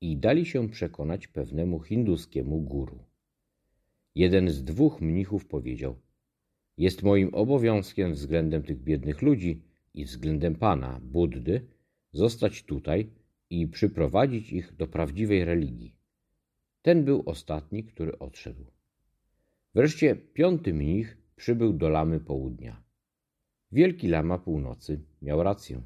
i 0.00 0.16
dali 0.16 0.46
się 0.46 0.68
przekonać 0.68 1.26
pewnemu 1.26 1.80
hinduskiemu 1.80 2.60
guru. 2.60 2.98
Jeden 4.14 4.50
z 4.50 4.64
dwóch 4.64 5.00
mnichów 5.00 5.46
powiedział: 5.46 5.96
Jest 6.78 7.02
moim 7.02 7.34
obowiązkiem 7.34 8.12
względem 8.12 8.62
tych 8.62 8.82
biednych 8.82 9.22
ludzi 9.22 9.62
i 9.94 10.04
względem 10.04 10.54
Pana, 10.54 11.00
Buddy, 11.02 11.66
zostać 12.12 12.62
tutaj 12.62 13.10
i 13.50 13.68
przyprowadzić 13.68 14.52
ich 14.52 14.76
do 14.76 14.86
prawdziwej 14.86 15.44
religii. 15.44 16.01
Ten 16.82 17.04
był 17.04 17.22
ostatni, 17.26 17.84
który 17.84 18.18
odszedł. 18.18 18.64
Wreszcie 19.74 20.16
piąty 20.16 20.74
mnich 20.74 21.16
przybył 21.36 21.72
do 21.72 21.88
lamy 21.88 22.20
południa. 22.20 22.82
Wielki 23.72 24.08
lama 24.08 24.38
północy 24.38 25.00
miał 25.22 25.42
rację. 25.42 25.82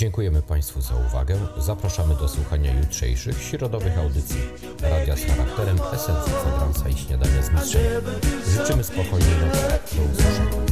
Dziękujemy 0.00 0.42
Państwu 0.42 0.80
za 0.80 0.94
uwagę. 0.94 1.36
Zapraszamy 1.56 2.14
do 2.14 2.28
słuchania 2.28 2.80
jutrzejszych 2.80 3.42
środowych 3.42 3.98
audycji 3.98 4.40
Radia 4.82 5.16
z 5.16 5.24
charakterem, 5.24 5.78
esencji 5.92 6.32
kwadransa 6.32 6.88
i 6.88 6.96
śniadania 6.96 7.42
z 7.42 7.50
mistrzem. 7.50 7.82
Życzymy 8.48 8.84
spokojnego. 8.84 9.46
Do 9.96 10.02
usłyszenia. 10.12 10.69